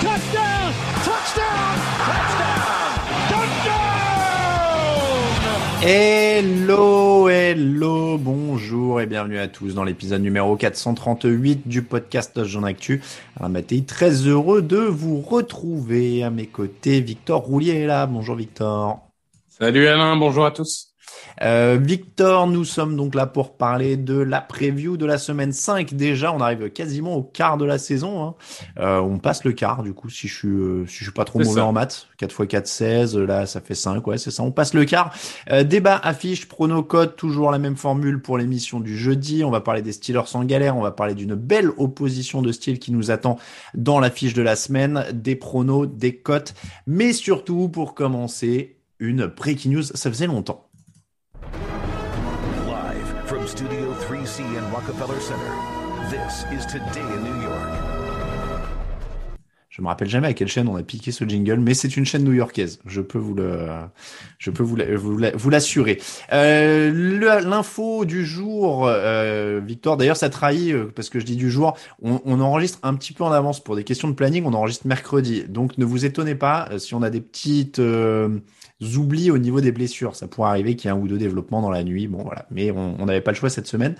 [0.00, 0.72] Touchdown.
[1.04, 1.76] Touchdown.
[2.08, 2.92] Touchdown.
[3.28, 3.80] Touchdown.
[5.82, 13.02] Hello, hello, bonjour et bienvenue à tous dans l'épisode numéro 438 du podcast Jean Actu.
[13.36, 17.02] Alors Mathieu, très heureux de vous retrouver à mes côtés.
[17.02, 18.06] Victor Roulier est là.
[18.06, 19.00] Bonjour Victor.
[19.48, 20.89] Salut Alain, bonjour à tous.
[21.42, 25.94] Euh, Victor, nous sommes donc là pour parler de la preview de la semaine 5.
[25.94, 28.24] Déjà, on arrive quasiment au quart de la saison.
[28.24, 28.34] Hein.
[28.78, 31.24] Euh, on passe le quart, du coup, si je suis, euh, si je suis pas
[31.24, 31.64] trop mauvais ça.
[31.64, 32.08] en maths.
[32.18, 33.18] 4 x 4, 16.
[33.18, 34.06] Là, ça fait 5.
[34.06, 34.42] Ouais, c'est ça.
[34.42, 35.14] On passe le quart.
[35.50, 37.16] Euh, débat, affiche, prono, code.
[37.16, 39.44] Toujours la même formule pour l'émission du jeudi.
[39.44, 40.76] On va parler des Steelers en galère.
[40.76, 43.38] On va parler d'une belle opposition de style qui nous attend
[43.74, 45.04] dans l'affiche de la semaine.
[45.12, 46.54] Des pronos, des cotes.
[46.86, 49.82] Mais surtout, pour commencer, une breaking news.
[49.82, 50.69] Ça faisait longtemps.
[54.30, 55.52] Studio 3C in Rockefeller Center,
[56.10, 57.70] this is Today in New York.
[59.68, 62.04] Je me rappelle jamais à quelle chaîne on a piqué ce jingle, mais c'est une
[62.04, 62.80] chaîne new-yorkaise.
[62.86, 63.66] Je peux vous le,
[64.38, 66.00] je peux vous la- vous la- vous l'assurer.
[66.32, 69.96] Euh, L'info du jour, euh, Victor.
[69.96, 71.76] D'ailleurs, ça trahit euh, parce que je dis du jour.
[72.02, 74.44] On, enregistre un petit peu en avance pour des questions de planning.
[74.44, 77.80] On enregistre mercredi, donc ne vous étonnez pas si on a des petites
[78.96, 80.16] oublis au niveau des blessures.
[80.16, 82.06] Ça pourrait arriver qu'il y ait un ou deux développements dans la nuit.
[82.06, 82.46] Bon, voilà.
[82.50, 83.94] Mais on n'avait pas le choix cette semaine.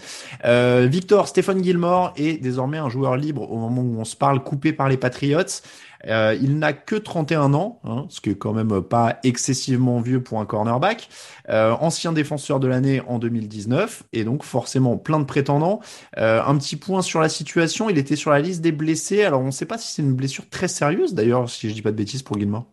[0.45, 4.43] Euh, Victor, Stephen Gilmore est désormais un joueur libre au moment où on se parle,
[4.43, 5.63] coupé par les Patriots.
[6.07, 10.23] Euh, il n'a que 31 ans, hein, ce qui est quand même pas excessivement vieux
[10.23, 11.09] pour un cornerback.
[11.49, 15.81] Euh, ancien défenseur de l'année en 2019, et donc forcément plein de prétendants.
[16.19, 19.25] Euh, un petit point sur la situation, il était sur la liste des blessés.
[19.25, 21.83] Alors on ne sait pas si c'est une blessure très sérieuse, d'ailleurs, si je dis
[21.83, 22.67] pas de bêtises pour Gilmore.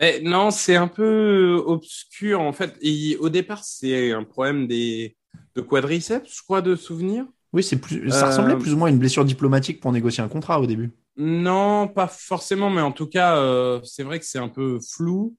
[0.00, 2.76] Mais non, c'est un peu obscur en fait.
[2.80, 5.16] Et au départ, c'est un problème des
[5.56, 7.26] de quadriceps, je crois, de souvenir.
[7.52, 10.22] Oui, c'est plus, ça Euh, ressemblait plus ou moins à une blessure diplomatique pour négocier
[10.22, 10.90] un contrat au début.
[11.16, 15.36] Non, pas forcément, mais en tout cas, euh, c'est vrai que c'est un peu flou.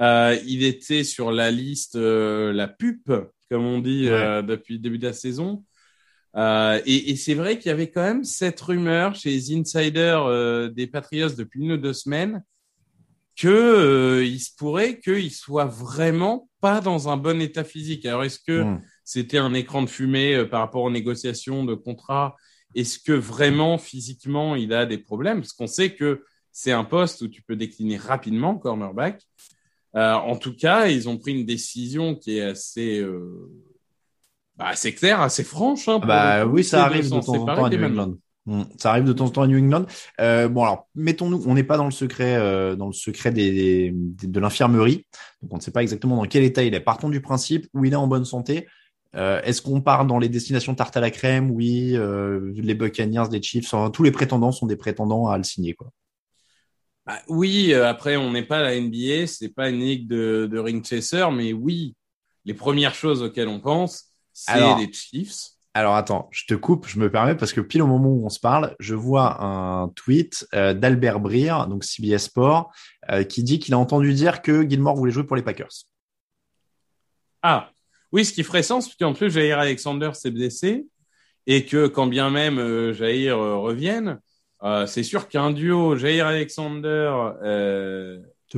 [0.00, 3.12] Euh, il était sur la liste, euh, la pupe,
[3.50, 5.64] comme on dit euh, depuis le début de la saison.
[6.36, 10.24] Euh, et et c'est vrai qu'il y avait quand même cette rumeur chez les insiders
[10.26, 12.44] euh, des Patriots depuis une ou deux semaines
[13.38, 18.04] que euh, il se pourrait qu'il soit vraiment pas dans un bon état physique.
[18.04, 18.80] Alors est-ce que Hmm.
[19.04, 22.34] c'était un écran de fumée euh, par rapport aux négociations de contrat?
[22.74, 25.40] Est-ce que vraiment physiquement il a des problèmes?
[25.40, 29.22] Parce qu'on sait que c'est un poste où tu peux décliner rapidement cornerback.
[29.94, 33.48] Euh, en tout cas, ils ont pris une décision qui est assez, euh,
[34.56, 35.88] bah, assez claire, assez franche.
[35.88, 37.98] Hein, Bah oui, ça arrive de temps en temps à des New mêmes.
[37.98, 38.14] England.
[38.78, 39.86] Ça arrive de temps en temps à New England.
[40.20, 43.90] Euh, bon alors, mettons-nous, on n'est pas dans le secret, euh, dans le secret des,
[43.92, 45.06] des- de l'infirmerie,
[45.42, 46.80] donc on ne sait pas exactement dans quel état il est.
[46.80, 48.66] Partons du principe où il est en bonne santé.
[49.16, 51.50] Euh, Est-ce qu'on part dans les destinations tarte à la crème?
[51.50, 51.96] Oui,
[52.54, 55.90] les Buccaneers, les Chiefs, enfin, tous les prétendants sont des prétendants à le signer quoi.
[57.06, 60.58] Bah, oui, après, on n'est pas à la NBA, c'est pas une ligue de, de
[60.58, 61.96] ring chaser, mais oui,
[62.44, 65.52] les premières choses auxquelles on pense, c'est les Chiefs.
[65.74, 68.30] Alors attends, je te coupe, je me permets parce que pile au moment où on
[68.30, 72.72] se parle, je vois un tweet euh, d'Albert Breer, donc CBS Sport,
[73.10, 75.84] euh, qui dit qu'il a entendu dire que Gilmore voulait jouer pour les Packers.
[77.42, 77.70] Ah,
[78.10, 80.86] oui, ce qui ferait sens, parce qu'en plus, Jair Alexander s'est blessé,
[81.46, 84.20] et que quand bien même euh, Jair revienne,
[84.86, 87.14] c'est sûr qu'un duo Jair Alexander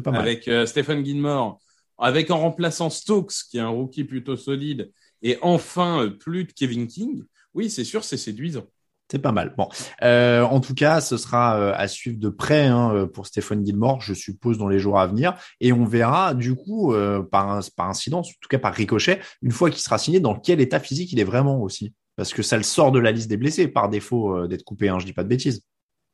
[0.06, 1.58] avec Stephen Gilmore,
[1.98, 4.90] avec en remplaçant Stokes, qui est un rookie plutôt solide,
[5.22, 7.22] et enfin euh, plus de Kevin King,
[7.54, 8.64] oui, c'est sûr, c'est séduisant.
[9.10, 9.54] C'est pas mal.
[9.58, 9.68] Bon,
[10.02, 13.66] euh, en tout cas, ce sera euh, à suivre de près hein, euh, pour Stephen
[13.66, 17.50] Gilmore, je suppose, dans les jours à venir, et on verra du coup euh, par,
[17.50, 20.60] un- par incidence, en tout cas par ricochet, une fois qu'il sera signé, dans quel
[20.60, 23.36] état physique il est vraiment aussi, parce que ça le sort de la liste des
[23.36, 24.88] blessés par défaut euh, d'être coupé.
[24.88, 25.62] Hein, je dis pas de bêtises.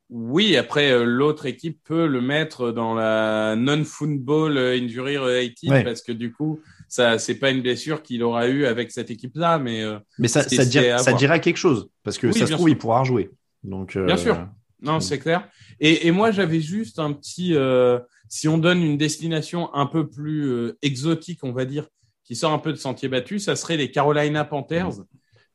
[0.09, 5.85] Oui, après, euh, l'autre équipe peut le mettre dans la non-football injury related Ouais.
[5.85, 9.59] parce que du coup, ça, c'est pas une blessure qu'il aura eu avec cette équipe-là,
[9.59, 12.35] mais, euh, Mais ça, ça, c'est dir- à ça dira quelque chose, parce que Oui,
[12.35, 12.75] ça se trouve, sûr.
[12.77, 13.31] il pourra rejouer.
[13.65, 14.47] Donc, euh, Bien sûr.
[14.83, 15.49] Non, c'est clair.
[15.81, 17.99] Et, et moi, j'avais juste un petit, euh,
[18.29, 21.89] si on donne une destination un peu plus euh, exotique, on va dire,
[22.25, 24.91] qui sort un peu de sentier battu, ça serait les Carolina Panthers,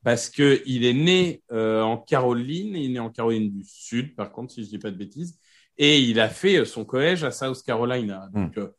[0.04, 4.16] parce que il est né euh, en Caroline, il est né en Caroline du Sud,
[4.16, 5.38] par contre, si je dis pas de bêtises,
[5.78, 8.28] et il a fait euh, son collège à South Carolina.
[8.33, 8.69] Donc, euh,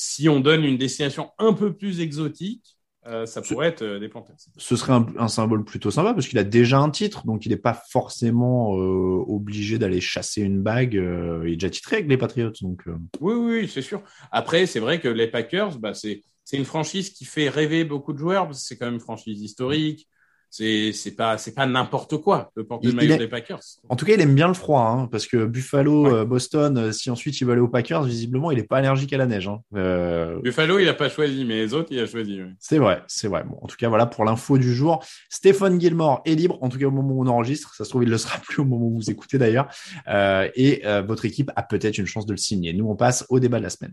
[0.00, 4.08] si on donne une destination un peu plus exotique, euh, ça pourrait être euh, des
[4.08, 4.36] Panthers.
[4.56, 7.48] ce serait un, un symbole plutôt sympa parce qu'il a déjà un titre, donc il
[7.50, 10.96] n'est pas forcément euh, obligé d'aller chasser une bague.
[10.96, 12.82] euh, il est déjà titré avec les Patriots, donc
[13.20, 14.02] Oui, oui, c'est sûr.
[14.30, 18.14] Après, c'est vrai que les Packers, bah, c'est c'est une franchise qui fait rêver beaucoup
[18.14, 20.08] de joueurs parce que c'est quand même une franchise historique.
[20.50, 23.60] C'est c'est pas c'est pas n'importe quoi le maillot il est- des Packers.
[23.88, 26.92] en tout cas, il aime bien le froid, hein, parce que Buffalo, euh, Boston, euh,
[26.92, 29.46] si ensuite il va aller aux Packers, visiblement, il n'est pas allergique à la neige.
[29.48, 29.60] hein.
[29.76, 32.40] Euh, Buffalo, il a pas choisi, mais les autres, il a choisi.
[32.42, 32.48] oui.
[32.58, 33.44] c'est vrai, c'est vrai.
[33.44, 35.04] Bon, en tout cas, voilà pour l'info du jour.
[35.28, 37.74] Stephen Gilmore est libre, en tout cas au moment où on enregistre.
[37.74, 39.68] Ça se trouve, il le sera plus au moment où vous écoutez d'ailleurs.
[40.08, 42.72] Euh, et euh, votre équipe a peut-être une chance de le signer.
[42.72, 43.92] Nous, on passe au débat de la semaine.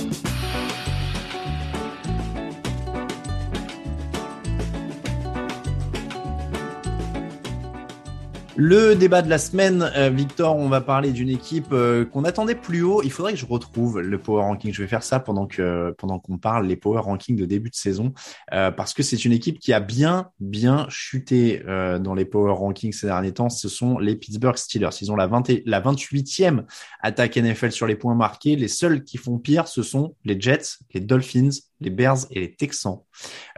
[8.63, 12.53] Le débat de la semaine, euh, Victor, on va parler d'une équipe euh, qu'on attendait
[12.53, 13.01] plus haut.
[13.01, 14.71] Il faudrait que je retrouve le power ranking.
[14.71, 17.75] Je vais faire ça pendant que pendant qu'on parle les power rankings de début de
[17.75, 18.13] saison,
[18.53, 22.93] euh, parce que c'est une équipe qui a bien bien chuté dans les power rankings
[22.93, 23.49] ces derniers temps.
[23.49, 24.89] Ce sont les Pittsburgh Steelers.
[25.01, 26.63] Ils ont la 20 et- la 28e
[27.01, 28.55] attaque NFL sur les points marqués.
[28.55, 31.49] Les seuls qui font pire, ce sont les Jets, les Dolphins,
[31.81, 32.99] les Bears et les Texans.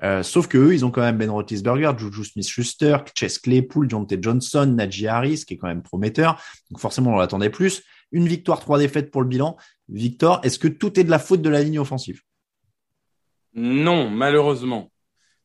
[0.02, 4.16] Euh, sauf que eux, ils ont quand même Ben Roethlisberger, Juju Smith-Schuster, Chase Claypool, Jonte
[4.22, 6.42] Johnson, Najee Harris, qui est quand même prometteur.
[6.72, 7.84] Donc forcément, on l'attendait plus.
[8.12, 9.58] Une victoire, trois défaites pour le bilan.
[9.90, 12.22] Victor, est-ce que tout est de la faute de la ligne offensive?
[13.54, 14.92] Non, malheureusement.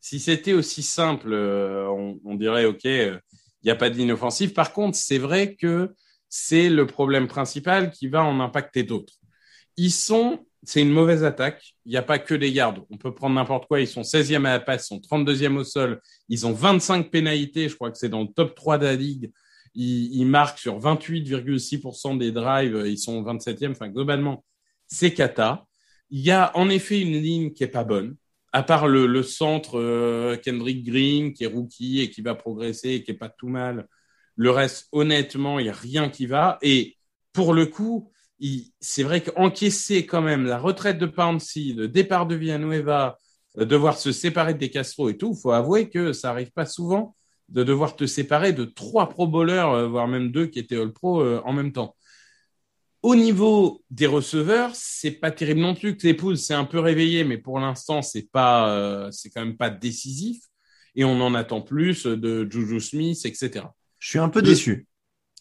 [0.00, 3.20] Si c'était aussi simple, euh, on, on dirait OK, il
[3.64, 4.52] n'y a pas de ligne offensive.
[4.52, 5.94] Par contre, c'est vrai que
[6.28, 9.14] c'est le problème principal qui va en impacter d'autres.
[9.76, 11.75] Ils sont, c'est une mauvaise attaque.
[11.87, 12.81] Il n'y a pas que des gardes.
[12.90, 13.81] On peut prendre n'importe quoi.
[13.81, 16.00] Ils sont 16e à la passe, ils sont 32e au sol.
[16.28, 17.69] Ils ont 25 pénalités.
[17.69, 19.31] Je crois que c'est dans le top 3 de la ligue.
[19.75, 22.82] Ils, marquent sur 28,6% des drives.
[22.87, 23.70] Ils sont 27e.
[23.70, 24.44] Enfin, globalement,
[24.87, 25.66] c'est cata.
[26.10, 28.16] Il y a en effet une ligne qui est pas bonne.
[28.52, 33.02] À part le, centre euh, Kendrick Green qui est rookie et qui va progresser et
[33.04, 33.87] qui est pas tout mal.
[34.34, 36.58] Le reste, honnêtement, il y a rien qui va.
[36.62, 36.96] Et
[37.32, 38.11] pour le coup,
[38.80, 43.18] c'est vrai qu'encaisser quand même la retraite de Pouncey, le départ de Villanueva,
[43.59, 47.16] euh, devoir se séparer des Castro et tout, faut avouer que ça arrive pas souvent
[47.49, 50.92] de devoir te séparer de trois pro bowlers, euh, voire même deux qui étaient All
[50.92, 51.97] Pro euh, en même temps.
[53.02, 55.97] Au niveau des receveurs, c'est pas terrible non plus.
[55.97, 59.71] Claypool s'est un peu réveillé, mais pour l'instant, c'est pas, euh, c'est quand même pas
[59.71, 60.42] décisif.
[60.95, 63.66] Et on en attend plus de Juju Smith, etc.
[64.00, 64.87] Je suis un peu déçu.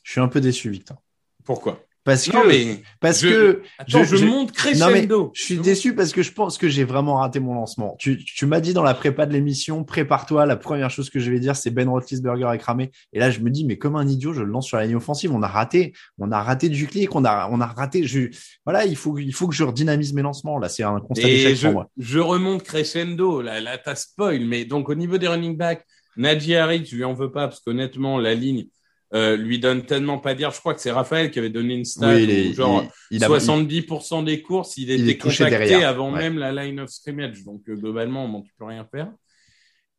[0.03, 1.01] Je suis un peu déçu, Victor.
[1.43, 1.83] Pourquoi?
[2.07, 5.31] Parce Non, que, mais parce je- que, Attends, je monte Non, mais crescendo.
[5.35, 7.97] je suis déçu parce que je pense que j'ai vraiment raté mon lancement.
[7.99, 10.45] Tu, tu m'as dit dans la prépa de l'émission, prépare-toi.
[10.45, 12.91] La première chose que je vais dire, c'est Ben Roethlisberger est cramé.
[13.11, 14.95] Et là, je me dis, mais comme un idiot, je le lance sur la ligne
[14.95, 15.33] offensive.
[15.33, 18.05] On a raté, on a raté du clic, on a, on a raté.
[18.05, 18.29] Je,
[18.63, 20.59] voilà, il faut, il faut que je redynamise mes lancements.
[20.59, 21.89] Là, c'est un constat d'échec je, pour moi.
[21.97, 23.41] je remonte crescendo.
[23.41, 24.45] Là, là t'as spoil.
[24.45, 25.83] Mais donc, au niveau des running backs,
[26.15, 28.67] Najee Harris, je lui en veux pas parce qu'honnêtement, la ligne
[29.13, 30.51] euh, lui donne tellement pas dire.
[30.51, 32.83] Je crois que c'est Raphaël qui avait donné une stat Oui, il est- où, genre
[33.11, 36.19] il- il a- 70% des courses, il il était est touché contacté derrière, avant ouais.
[36.19, 37.43] même la line of scrimmage.
[37.43, 39.09] Donc, euh, globalement, bon, tu peux rien faire.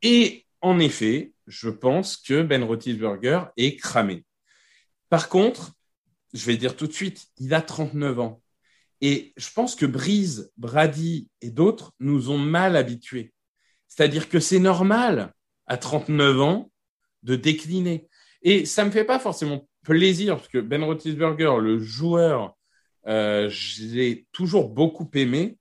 [0.03, 4.25] Et en effet, je pense que Ben Roethlisberger est cramé.
[5.09, 5.73] Par contre,
[6.35, 8.43] je vais dire tout de suite, il a 39 ans.
[9.01, 13.33] Et je pense que Breeze, Brady et d'autres nous ont mal habitués.
[13.87, 15.33] C'est-à-dire que c'est normal
[15.67, 16.71] à 39 ans
[17.23, 18.07] de décliner.
[18.49, 22.57] Et ça me fait pas forcément plaisir parce que Ben Roethlisberger, le joueur,
[23.07, 25.59] euh, je l'ai toujours beaucoup aimé.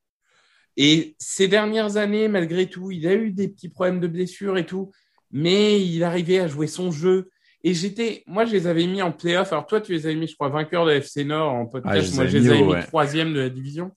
[0.77, 4.65] Et ces dernières années, malgré tout, il a eu des petits problèmes de blessure et
[4.65, 4.93] tout,
[5.31, 7.29] mais il arrivait à jouer son jeu.
[7.61, 9.51] Et j'étais, moi, je les avais mis en playoff.
[9.51, 12.11] Alors toi, tu les avais mis, je crois, vainqueurs de FC Nord en podcast.
[12.13, 13.91] Ah, moi, je les avais mis troisième de la division.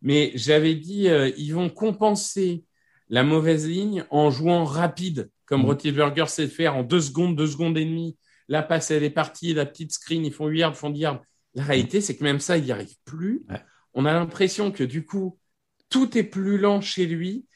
[0.00, 2.64] Mais j'avais dit, euh, ils vont compenser
[3.10, 6.26] la mauvaise ligne en jouant rapide, comme mmh.
[6.26, 8.16] sait faire en deux secondes, deux secondes et demie.
[8.50, 11.22] La passe, elle est partie, la petite screen, ils font 8 yards, font 10 yards.
[11.54, 13.46] La réalité, c'est que même ça, il n'y arrive plus.
[13.94, 15.38] On a l'impression que du coup,
[15.88, 17.46] tout est plus lent chez lui.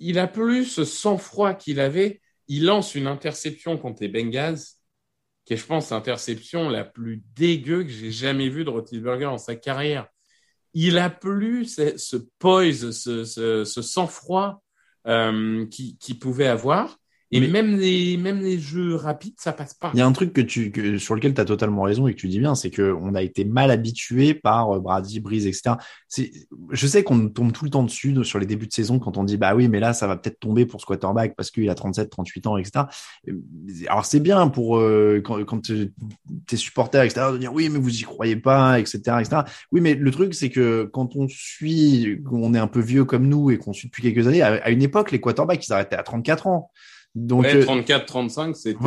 [0.00, 2.20] Il a plus ce sang-froid qu'il avait.
[2.48, 4.58] Il lance une interception contre les Bengals,
[5.44, 9.38] qui est, je pense, l'interception la plus dégueu que j'ai jamais vue de Roethlisberger dans
[9.38, 10.08] sa carrière.
[10.74, 14.64] Il a plus ce, poise, ce, sang-froid
[15.06, 16.98] euh, qu'il pouvait avoir.
[17.32, 19.92] Et même les même les jeux rapides, ça passe pas.
[19.94, 22.14] Il y a un truc que tu que, sur lequel tu as totalement raison et
[22.14, 25.46] que tu dis bien, c'est que on a été mal habitué par euh, Brady, Breeze,
[25.46, 25.76] etc.
[26.70, 29.22] Je sais qu'on tombe tout le temps dessus sur les débuts de saison quand on
[29.22, 31.74] dit bah oui, mais là ça va peut-être tomber pour ce quarterback parce qu'il a
[31.76, 32.86] 37, 38 ans, etc.
[33.86, 35.70] Alors c'est bien pour euh, quand quand
[36.46, 37.26] t'es supporter, etc.
[37.32, 39.42] de dire oui, mais vous y croyez pas, etc., etc.
[39.70, 43.28] Oui, mais le truc c'est que quand on suit, on est un peu vieux comme
[43.28, 46.02] nous et qu'on suit depuis quelques années, à, une époque les quarterbacks ils arrêtaient à
[46.02, 46.72] 34 ans.
[47.14, 48.78] Donc, 34, 35, c'était.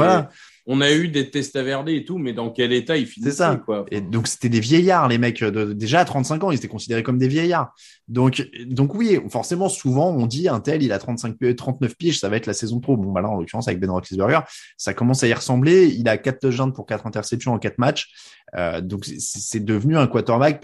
[0.66, 3.32] On a eu des tests à verder et tout, mais dans quel état ils finissaient
[3.32, 3.58] C'est ça.
[3.58, 3.86] Quoi.
[3.92, 5.44] Et donc c'était des vieillards, les mecs.
[5.44, 7.74] De, déjà à 35 ans, ils étaient considérés comme des vieillards.
[8.08, 12.30] Donc, donc oui, forcément, souvent on dit un tel, il a 35, 39 piges, ça
[12.30, 12.96] va être la saison pro.
[12.96, 14.40] Bon, bah là, en l'occurrence avec Ben Roethlisberger,
[14.78, 15.88] ça commence à y ressembler.
[15.88, 18.14] Il a 4 touchdowns pour 4 interceptions en 4 matchs.
[18.56, 20.64] Euh, donc c'est devenu un quarterback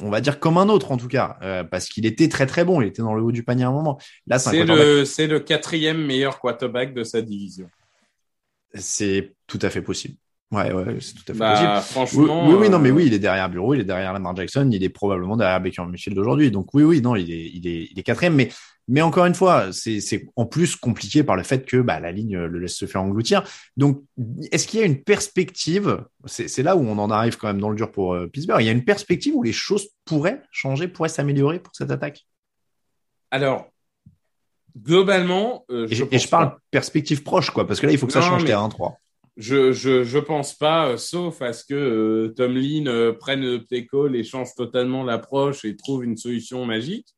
[0.00, 2.64] on va dire comme un autre en tout cas, euh, parce qu'il était très très
[2.64, 3.98] bon, il était dans le haut du panier à un moment.
[4.26, 7.68] Là, c'est le, c'est le quatrième meilleur quarterback de sa division.
[8.74, 10.14] C'est tout à fait possible.
[10.52, 11.92] Ouais, ouais, c'est tout à fait bah, possible.
[11.92, 14.34] Franchement, oui, oui, non, mais euh, oui, il est derrière Bureau, il est derrière Lamar
[14.34, 16.50] Jackson, il est probablement derrière Baker Michel d'aujourd'hui.
[16.50, 18.34] Donc oui, oui, non, il est, il est, il est quatrième.
[18.34, 18.50] Mais,
[18.90, 20.00] mais encore une fois, c'est,
[20.36, 23.42] en plus compliqué par le fait que bah, la ligne le laisse se faire engloutir.
[23.76, 24.02] Donc,
[24.52, 27.70] est-ce qu'il y a une perspective c'est, là où on en arrive quand même dans
[27.70, 28.60] le dur pour euh, Pittsburgh.
[28.60, 32.26] Il y a une perspective où les choses pourraient changer, pourraient s'améliorer pour cette attaque?
[33.30, 33.70] Alors,
[34.76, 38.12] globalement, euh, je et, je parle perspective proche, quoi, parce que là, il faut que
[38.12, 38.50] ça change mais...
[38.50, 38.94] 1-3.
[39.40, 43.64] Je, je, je pense pas, euh, sauf à ce que euh, Tomlin euh, prenne le
[43.64, 47.08] play call et change totalement l'approche et trouve une solution magique.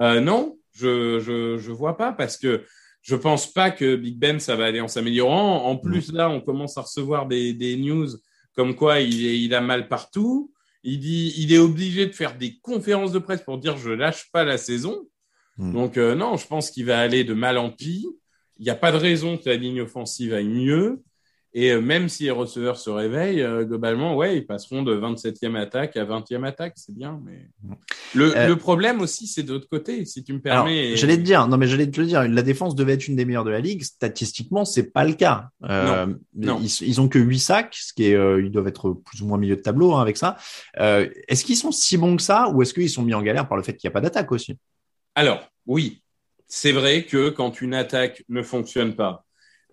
[0.00, 2.64] Non, je, je je vois pas parce que
[3.02, 5.64] je pense pas que Big Ben ça va aller en s'améliorant.
[5.66, 8.08] En plus là, on commence à recevoir des, des news
[8.54, 10.52] comme quoi il, il a mal partout.
[10.82, 14.30] Il dit il est obligé de faire des conférences de presse pour dire je lâche
[14.32, 15.08] pas la saison.
[15.56, 15.72] Hmm.
[15.72, 18.06] Donc non, je pense qu'il va aller de mal en pis.
[18.58, 21.02] Il n'y a pas de raison que la ligne offensive aille mieux.
[21.56, 25.56] Et euh, même si les receveurs se réveillent, euh, globalement, ouais, ils passeront de 27e
[25.56, 27.20] attaque à 20e attaque, c'est bien.
[27.24, 27.48] Mais
[28.12, 30.96] le, euh, le problème aussi, c'est de l'autre côté, si tu me permets.
[30.96, 33.24] J'allais te dire, non, mais j'allais te le dire, la défense devait être une des
[33.24, 33.84] meilleures de la ligue.
[33.84, 35.50] Statistiquement, c'est pas le cas.
[35.60, 36.58] non, non.
[36.60, 39.38] Ils, ils, ont que 8 sacs, ce qui est, ils doivent être plus ou moins
[39.38, 40.36] milieu de tableau hein, avec ça.
[40.76, 43.56] est-ce qu'ils sont si bons que ça, ou est-ce qu'ils sont mis en galère par
[43.56, 44.58] le fait qu'il n'y a pas d'attaque aussi?
[45.14, 46.02] Alors, oui,
[46.48, 49.23] c'est vrai que quand une attaque ne fonctionne pas,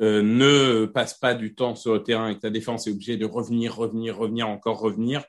[0.02, 3.18] euh, ne passe pas du temps sur le terrain et que ta défense est obligée
[3.18, 5.24] de revenir, revenir, revenir, encore revenir,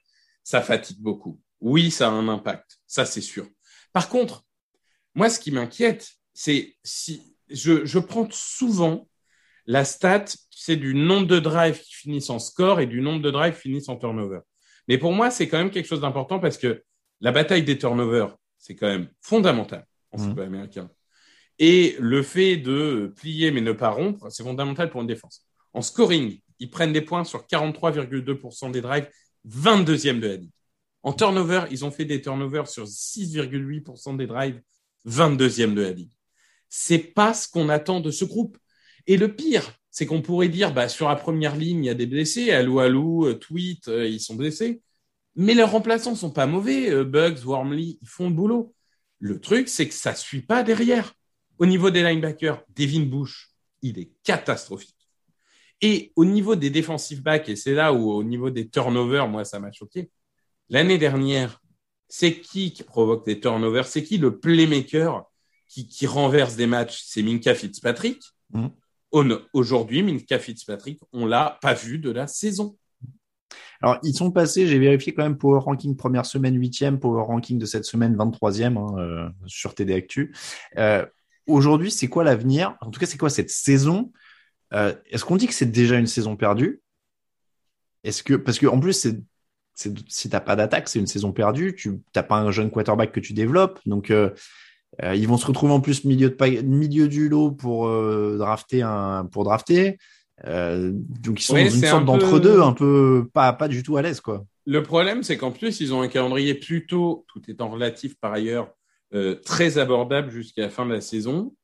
[0.44, 1.40] ça fatigue beaucoup.
[1.60, 3.46] Oui, ça a un impact, ça c'est sûr.
[3.92, 4.44] Par contre,
[5.14, 9.08] moi, ce qui m'inquiète, c'est si je, je prends souvent
[9.66, 13.30] la stat, c'est du nombre de drives qui finissent en score et du nombre de
[13.30, 14.40] drives qui finissent en turnover.
[14.88, 16.82] Mais pour moi, c'est quand même quelque chose d'important parce que
[17.20, 20.20] la bataille des turnovers, c'est quand même fondamental en mmh.
[20.20, 20.90] football américain.
[21.58, 25.46] Et le fait de plier mais ne pas rompre, c'est fondamental pour une défense.
[25.72, 29.08] En scoring, ils prennent des points sur 43,2% des drives,
[29.48, 30.52] 22e de la ligue.
[31.02, 34.60] En turnover, ils ont fait des turnovers sur 6,8% des drives,
[35.06, 36.12] 22e de la ligue.
[36.68, 38.56] C'est pas ce qu'on attend de ce groupe.
[39.06, 41.94] Et le pire, c'est qu'on pourrait dire, bah, sur la première ligne, il y a
[41.94, 42.50] des blessés.
[42.52, 44.80] Alou Alou, euh, Tweet, euh, ils sont blessés.
[45.34, 46.90] Mais leurs remplaçants sont pas mauvais.
[46.90, 48.74] Euh, Bugs, Wormley, ils font le boulot.
[49.18, 51.14] Le truc, c'est que ça suit pas derrière.
[51.62, 53.52] Au niveau des linebackers, Devin Bush,
[53.82, 55.08] il est catastrophique.
[55.80, 59.44] Et au niveau des defensive backs, et c'est là où au niveau des turnovers, moi,
[59.44, 60.10] ça m'a choqué.
[60.70, 61.60] L'année dernière,
[62.08, 63.86] c'est qui qui provoque des turnovers?
[63.86, 65.22] C'est qui le playmaker
[65.68, 67.00] qui, qui renverse des matchs?
[67.04, 68.20] C'est Minka Fitzpatrick.
[68.50, 68.66] Mmh.
[69.52, 72.76] Aujourd'hui, Minka Fitzpatrick, on l'a pas vu de la saison.
[73.82, 77.60] Alors, ils sont passés, j'ai vérifié quand même Power Ranking première semaine, huitième, Power Ranking
[77.60, 80.34] de cette semaine, 23e hein, euh, sur TD Actu.
[80.76, 81.06] Euh,
[81.46, 82.76] aujourd'hui, c'est quoi l'avenir?
[82.80, 84.12] En tout cas, c'est quoi cette saison?
[84.74, 86.80] Euh, Est-ce qu'on dit que c'est déjà une saison perdue?
[88.04, 89.20] Est-ce que parce que en plus c'est
[90.08, 91.74] si t'as pas d'attaque, c'est une saison perdue.
[91.74, 94.30] Tu t'as pas un jeune quarterback que tu développes, donc euh,
[95.02, 97.88] euh, ils vont se retrouver en plus milieu de milieu du lot pour
[98.36, 99.98] drafter un pour drafter.
[100.44, 103.68] Donc ils sont Oui, dans une sorte un d'entre peu- deux, un peu pas pas
[103.68, 104.44] du tout à l'aise quoi.
[104.66, 108.70] Le problème, c'est qu'en plus, ils ont un calendrier plutôt, tout étant relatif par ailleurs,
[109.44, 111.54] très abordable jusqu'à la fin de la saison.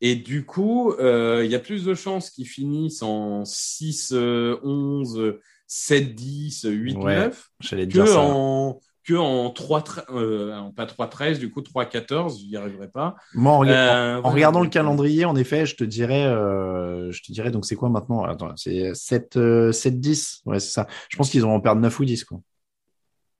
[0.00, 4.58] Et du coup, euh, il y a plus de chances qu'ils finissent en 6, euh,
[4.62, 10.70] 11, 7, 10, 8, Ouais, 9 J'allais te que en, que en 3, euh, en
[10.70, 13.16] pas 3, 13, du coup 3, 14, j'y arriverai pas.
[13.34, 17.50] Moi, en, Euh, regardant le calendrier, en effet, je te dirais, euh, je te dirais,
[17.50, 18.24] donc c'est quoi maintenant?
[18.24, 20.42] Attends, c'est 7, euh, 7, 10.
[20.44, 20.86] Ouais, c'est ça.
[21.08, 22.38] Je pense qu'ils vont en perdre 9 ou 10, quoi.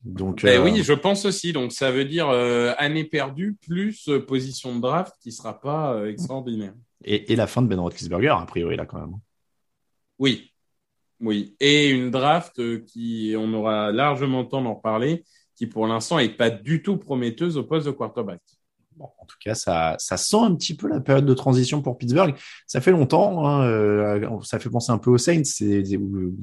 [0.07, 1.53] Donc, Ben euh, oui, je pense aussi.
[1.53, 5.95] Donc, ça veut dire euh, année perdue plus euh, position de draft qui sera pas
[5.95, 6.75] euh, extraordinaire.
[7.05, 9.17] et, et la fin de Ben Roethlisberger, a priori, là, quand même.
[10.19, 10.53] Oui,
[11.21, 11.57] oui.
[11.59, 15.25] Et une draft qui, on aura largement le temps d'en reparler,
[15.57, 18.41] qui pour l'instant est pas du tout prometteuse au poste de quarterback.
[18.99, 22.35] En tout cas, ça, sent un petit peu la période de transition pour Pittsburgh.
[22.67, 25.43] Ça fait longtemps, hein, euh, ça fait penser un peu aux Saints.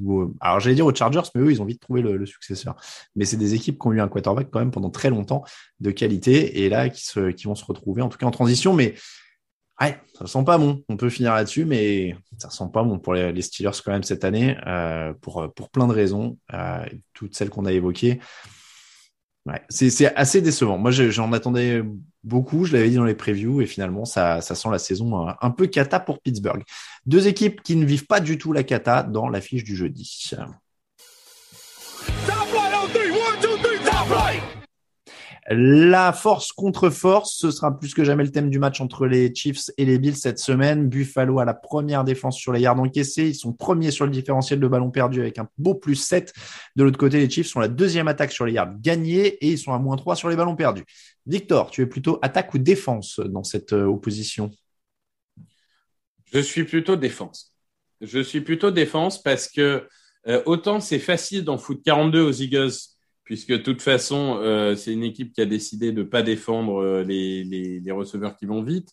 [0.00, 2.76] Ou- alors, j'allais dire aux Chargers, mais eux, ils ont vite trouvé le, le successeur.
[3.16, 5.44] Mais c'est des équipes qui ont eu un quarterback quand même pendant très longtemps
[5.80, 8.72] de qualité et là, qui, vont se retrouver, en tout cas en transition.
[8.72, 8.94] Mais
[9.80, 10.82] ouais, ça sent pas bon.
[10.88, 14.24] On peut finir là-dessus, mais ça sent pas bon pour les, Steelers quand même cette
[14.24, 18.20] année, euh, pour, plein de raisons, euh, toutes celles qu'on a évoquées.
[19.68, 20.78] C'est assez décevant.
[20.78, 21.82] Moi, je- j'en attendais
[22.22, 22.64] beaucoup.
[22.64, 25.50] Je l'avais dit dans les previews et finalement, ça, ça sent la saison un, un
[25.50, 26.62] peu cata pour Pittsburgh.
[27.04, 30.30] Deux équipes qui ne vivent pas du tout la cata dans l'affiche du jeudi.
[35.50, 39.34] La force contre force, ce sera plus que jamais le thème du match entre les
[39.34, 40.88] Chiefs et les Bills cette semaine.
[40.88, 43.28] Buffalo a la première défense sur les yards encaissés.
[43.28, 46.32] Ils sont premiers sur le différentiel de ballon perdu avec un beau plus 7.
[46.76, 49.58] De l'autre côté, les Chiefs sont la deuxième attaque sur les yards gagnés et ils
[49.58, 50.84] sont à moins 3 sur les ballons perdus.
[51.26, 54.50] Victor, tu es plutôt attaque ou défense dans cette euh, opposition?
[56.32, 57.54] Je suis plutôt défense.
[58.00, 59.86] Je suis plutôt défense parce que
[60.26, 62.72] euh, autant c'est facile d'en foutre 42 aux Eagles,
[63.24, 67.02] puisque de toute façon, euh, c'est une équipe qui a décidé de pas défendre euh,
[67.02, 68.90] les, les, les receveurs qui vont vite.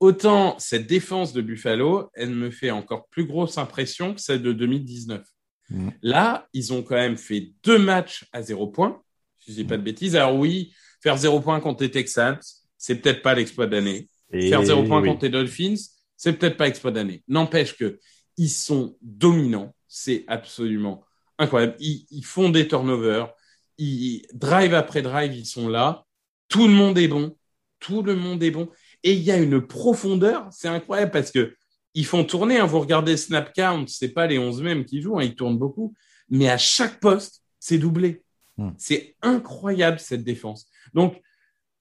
[0.00, 4.52] Autant cette défense de Buffalo, elle me fait encore plus grosse impression que celle de
[4.52, 5.22] 2019.
[5.70, 5.92] Mhm.
[6.02, 9.00] Là, ils ont quand même fait deux matchs à zéro point,
[9.38, 10.16] si je dis pas de bêtises.
[10.16, 12.38] Alors oui, faire zéro point contre les Texans,
[12.76, 14.08] c'est peut-être pas l'exploit d'année.
[14.32, 15.08] Et Faire zéro point oui.
[15.08, 15.76] contre les Dolphins,
[16.16, 17.22] c'est peut-être pas exploit d'année.
[17.28, 17.98] N'empêche que
[18.36, 19.74] ils sont dominants.
[19.86, 21.04] C'est absolument
[21.38, 21.74] incroyable.
[21.80, 23.32] Ils, ils font des turnovers.
[23.80, 26.04] Ils, drive après drive, ils sont là.
[26.48, 27.36] Tout le monde est bon.
[27.80, 28.68] Tout le monde est bon.
[29.02, 30.46] Et il y a une profondeur.
[30.52, 31.54] C'est incroyable parce que
[31.94, 32.58] ils font tourner.
[32.58, 35.18] Hein, vous regardez Snap Count, c'est pas les 11 mêmes qui jouent.
[35.18, 35.94] Hein, ils tournent beaucoup.
[36.28, 38.22] Mais à chaque poste, c'est doublé.
[38.56, 38.70] Hmm.
[38.76, 40.68] C'est incroyable cette défense.
[40.94, 41.20] Donc,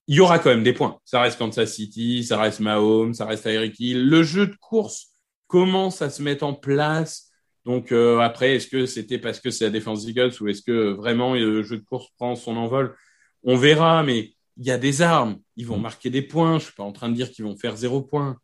[0.08, 1.00] il y aura quand même des points.
[1.06, 4.10] Ça reste Kansas City, ça reste Mahomes, ça reste Tyreek Hill.
[4.10, 5.10] Le jeu de course
[5.48, 7.29] commence à se mettre en place.
[7.66, 10.62] Donc euh, après, est-ce que c'était parce que c'est la défense des Eagles ou est-ce
[10.62, 12.96] que vraiment le jeu de course prend son envol?
[13.44, 15.38] On verra, mais il y a des armes.
[15.56, 16.60] Ils vont marquer des points.
[16.60, 18.38] Je suis pas en train de dire qu'ils vont faire zéro point.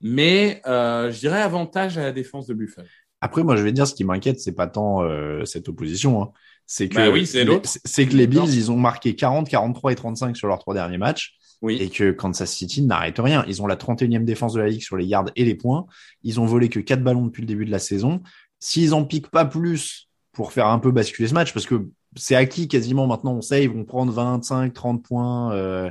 [0.00, 2.86] Mais euh, je dirais avantage à la défense de Buffalo.
[3.20, 6.22] Après, moi, je vais dire, ce qui m'inquiète, c'est pas tant euh, cette opposition.
[6.22, 6.30] Hein.
[6.66, 8.26] C'est que, Bah oui, c'est que les.
[8.26, 11.36] Bills, ils ont marqué 40, 43 et 35 sur leurs trois derniers matchs.
[11.62, 11.78] Oui.
[11.80, 13.44] Et que Kansas City n'arrête rien.
[13.48, 15.86] Ils ont la 31e défense de la ligue sur les yards et les points.
[16.22, 18.20] Ils ont volé que quatre ballons depuis le début de la saison.
[18.66, 22.34] S'ils en piquent pas plus pour faire un peu basculer ce match, parce que c'est
[22.34, 25.88] acquis quasiment maintenant, on sait, ils vont prendre 25, 30 points, euh,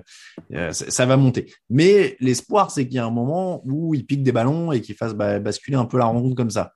[0.54, 1.54] euh, ça, va monter.
[1.70, 4.96] Mais l'espoir, c'est qu'il y a un moment où ils piquent des ballons et qu'ils
[4.96, 6.74] fassent ba- basculer un peu la rencontre comme ça.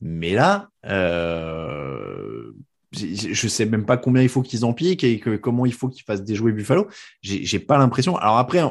[0.00, 2.52] Mais là, euh,
[2.92, 5.88] je sais même pas combien il faut qu'ils en piquent et que, comment il faut
[5.90, 6.86] qu'ils fassent déjouer Buffalo.
[7.20, 8.16] J'ai pas l'impression.
[8.16, 8.62] Alors après,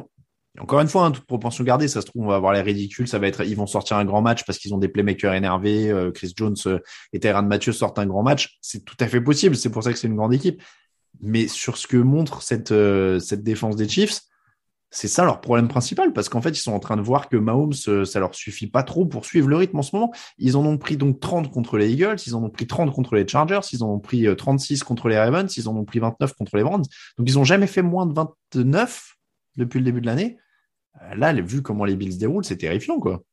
[0.60, 3.08] encore une fois, hein, toute proportion gardée, ça se trouve, on va avoir les ridicules.
[3.08, 5.90] Ça va être, ils vont sortir un grand match parce qu'ils ont des playmakers énervés.
[5.90, 6.80] euh, Chris Jones euh,
[7.14, 8.58] et Tyrann Mathieu sortent un grand match.
[8.62, 9.56] C'est tout à fait possible.
[9.56, 10.62] C'est pour ça que c'est une grande équipe.
[11.22, 14.22] Mais sur ce que montre cette, euh, défense des Chiefs,
[14.92, 17.36] c'est ça leur problème principal parce qu'en fait, ils sont en train de voir que
[17.36, 20.14] Mahomes, ça leur suffit pas trop pour suivre le rythme en ce moment.
[20.38, 23.16] Ils en ont pris donc 30 contre les Eagles, ils en ont pris 30 contre
[23.16, 26.00] les Chargers, ils en ont pris euh, 36 contre les Ravens, ils en ont pris
[26.00, 26.84] 29 contre les Browns.
[27.18, 29.16] Donc, ils ont jamais fait moins de 29
[29.58, 30.38] depuis le début de l'année.
[31.16, 33.24] Là, vu comment les Bills déroulent, c'est terrifiant, quoi.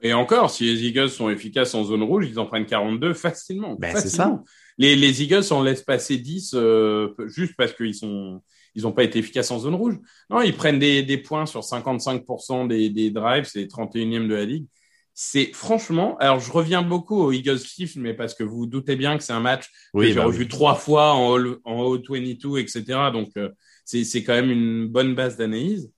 [0.00, 3.76] Et encore, si les Eagles sont efficaces en zone rouge, ils en prennent 42 facilement.
[3.78, 4.44] Ben, c'est facilement.
[4.76, 8.42] Les, les Eagles en laissent passer 10 euh, juste parce qu'ils sont
[8.74, 9.98] ils n'ont pas été efficaces en zone rouge.
[10.30, 14.34] Non, ils prennent des, des points sur 55% des, des drives, c'est les 31e de
[14.34, 14.66] la ligue.
[15.12, 18.96] c'est franchement, alors je reviens beaucoup aux Eagles Chiefs, mais parce que vous vous doutez
[18.96, 20.48] bien que c'est un match Oui, que j'ai bah revu oui.
[20.48, 22.82] trois fois en All, en O22, etc.
[23.12, 23.48] Donc euh,
[23.84, 25.92] c'est c'est quand même une bonne base d'analyse.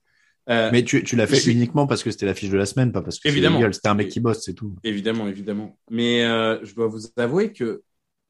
[0.49, 3.01] Euh, Mais tu, tu l'as fait uniquement parce que c'était l'affiche de la semaine, pas
[3.01, 3.59] parce que Évidemment.
[3.71, 4.75] C'était un mec qui bosse, c'est tout.
[4.83, 5.77] Évidemment, évidemment.
[5.89, 7.83] Mais euh, je dois vous avouer que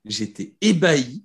[0.06, 1.23] j'étais ébahi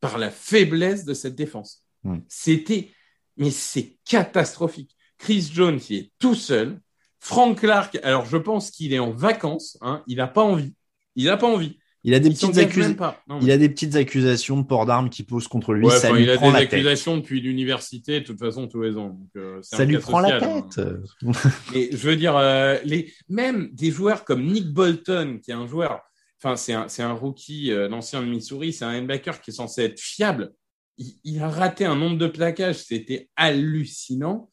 [0.00, 1.84] par la faiblesse de cette défense.
[2.28, 2.90] C'était,
[3.36, 4.96] mais c'est catastrophique.
[5.18, 6.80] Chris Jones, il est tout seul.
[7.20, 9.76] Frank Clark, alors je pense qu'il est en vacances.
[9.80, 10.74] Hein, il n'a pas envie.
[11.16, 11.78] Il n'a pas envie.
[12.04, 12.88] Il a des Il petites accusations.
[12.90, 13.22] même pas.
[13.28, 15.84] Non, Il mais- a des petites accusations de port d'armes qui posent contre lui.
[15.86, 16.72] Ouais, ça lui il a des la tête.
[16.74, 19.08] accusations depuis l'université, de toute façon, tous les ans.
[19.08, 20.68] Donc, euh, Ça lui prend la social, hein.
[20.74, 20.84] tête.
[21.74, 25.66] Mais je veux dire, euh, les, même des joueurs comme Nick Bolton, qui est un
[25.66, 26.00] joueur,
[26.42, 29.98] enfin, c'est un, rookie, euh, l'ancien de Missouri, c'est un linebacker qui est censé être
[30.00, 30.52] fiable.
[30.98, 34.50] Il, il a raté un nombre de plaquages, c'était hallucinant.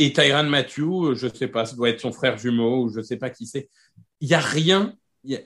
[0.00, 3.16] Et Tyran Matthew, je sais pas, ça doit être son frère jumeau, ou je sais
[3.16, 3.68] pas qui c'est.
[4.20, 4.94] Il y a rien,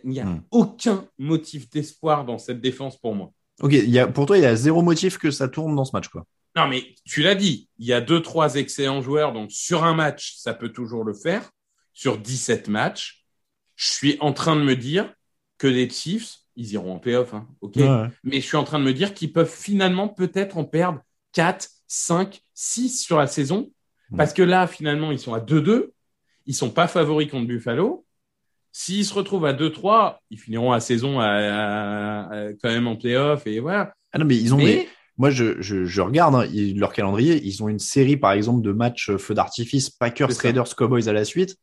[0.05, 0.43] il y a, Hmm.
[0.51, 3.33] aucun motif d'espoir dans cette défense pour moi.
[3.61, 5.85] Ok, il y a, pour toi, il y a zéro motif que ça tourne dans
[5.85, 6.25] ce match, quoi.
[6.57, 9.95] Non, mais tu l'as dit, il y a deux, trois excellents joueurs, donc sur un
[9.95, 11.51] match, ça peut toujours le faire.
[11.95, 13.25] Sur 17 matchs,
[13.77, 15.13] je suis en train de me dire
[15.59, 18.09] que les Chiefs, ils iront en playoff, hein, ok Ouais, ouais.
[18.25, 21.01] Mais je suis en train de me dire qu'ils peuvent finalement peut-être en perdre
[21.33, 23.71] 4, 5, 6 sur la saison.
[24.17, 25.93] Parce que là, finalement, ils sont à 2-2.
[26.45, 28.05] Ils sont pas favoris contre Buffalo.
[28.73, 32.97] S'ils se retrouvent à 2-3, ils finiront la saison à, à- à- quand même en
[32.97, 33.93] playoff et voilà.
[34.13, 34.59] Ah non, mais ils ont.
[34.59, 37.41] Mais- Moi, je, je, je regarde hein, ils- leur calendrier.
[37.45, 40.31] Ils ont une série, par exemple, de matchs euh, feu d'artifice, Packers.
[40.41, 41.57] Raiders, Cowboys à la suite.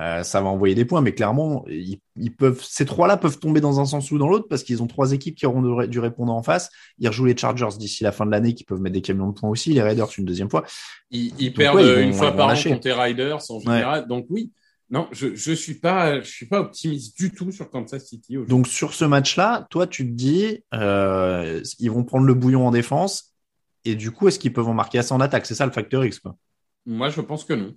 [0.00, 3.60] Euh, ça va envoyer des points, mais clairement, ils, ils peuvent, ces trois-là peuvent tomber
[3.60, 6.00] dans un sens ou dans l'autre parce qu'ils ont trois équipes qui auront de- du
[6.00, 6.68] répondant en face.
[6.98, 9.34] Ils rejouent les Chargers d'ici la fin de l'année qui peuvent mettre des camions de
[9.38, 10.64] points aussi, les Raiders une deuxième fois.
[11.12, 13.60] Ils, ils Donc, perdent ouais, ils vont- une fois par an contre les Riders en
[13.60, 14.08] général.
[14.08, 14.50] Donc oui,
[14.90, 18.36] non, je je suis pas je suis pas optimiste du tout sur Kansas City.
[18.48, 22.70] Donc sur ce match-là, toi, tu te dis, euh, ils vont prendre le bouillon en
[22.70, 23.34] défense
[23.84, 25.46] et du coup, est-ce qu'ils peuvent en marquer assez en attaque?
[25.46, 26.36] C'est ça le facteur X, quoi.
[26.86, 27.74] Moi, je pense que non.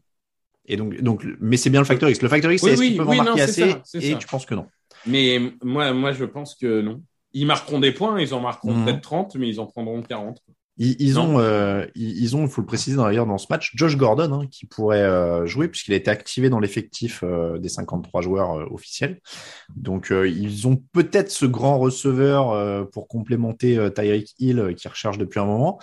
[0.66, 2.22] Et donc, donc, mais c'est bien le facteur X.
[2.22, 4.12] Le facteur X, Oui, c'est est-ce oui, qu'ils peuvent oui, en marquer assez ça, Et
[4.12, 4.18] ça.
[4.18, 4.68] tu penses que non?
[5.08, 7.02] Mais moi, moi, je pense que non.
[7.34, 8.86] Ils marqueront des points, ils en marqueront Mhm.
[8.86, 10.40] peut-être 30, mais ils en prendront 40.
[10.46, 10.54] quoi.
[10.80, 13.98] Ils, ils ont, euh, ils, ont, il faut le préciser d'ailleurs dans ce match, Josh
[13.98, 18.22] Gordon hein, qui pourrait euh, jouer puisqu'il a été activé dans l'effectif euh, des 53
[18.22, 19.20] joueurs euh, officiels.
[19.76, 25.18] Donc euh, ils ont peut-être ce grand receveur euh, pour complémenter Tyreek Hill qui recherche
[25.18, 25.80] depuis un moment.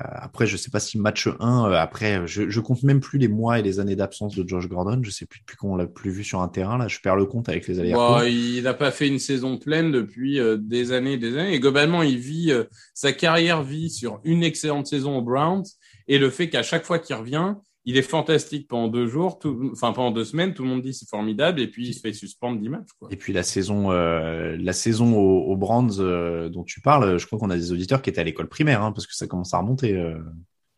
[0.00, 3.18] Euh, après, je sais pas si match 1, euh, après, je, je compte même plus
[3.18, 5.00] les mois et les années d'absence de Josh Gordon.
[5.02, 6.78] Je sais plus depuis qu'on l'a plus vu sur un terrain.
[6.78, 8.18] Là, je perds le compte avec les allers-retours.
[8.18, 11.54] Bon, il n'a pas fait une saison pleine depuis euh, des années et des années.
[11.54, 12.52] Et globalement, il vit
[12.92, 15.64] sa carrière vit sur une excellente saison aux Browns
[16.08, 17.54] et le fait qu'à chaque fois qu'il revient,
[17.86, 20.94] il est fantastique pendant deux jours, tout- enfin pendant deux semaines, tout le monde dit
[20.94, 22.88] c'est formidable et puis il se fait suspendre 10 matchs.
[22.98, 23.08] Quoi.
[23.12, 27.26] Et puis la saison, euh, la saison aux, aux Brands euh, dont tu parles, je
[27.26, 29.52] crois qu'on a des auditeurs qui étaient à l'école primaire, hein, parce que ça commence
[29.54, 29.96] à remonter.
[29.96, 30.18] euh.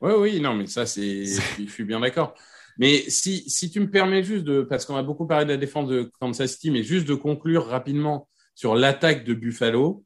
[0.00, 1.24] Oui, oui, non, mais ça, c'est,
[1.58, 2.34] je suis bien d'accord.
[2.78, 5.56] Mais si, si tu me permets juste de, parce qu'on a beaucoup parlé de la
[5.56, 10.04] défense de Kansas City, mais juste de conclure rapidement sur l'attaque de Buffalo,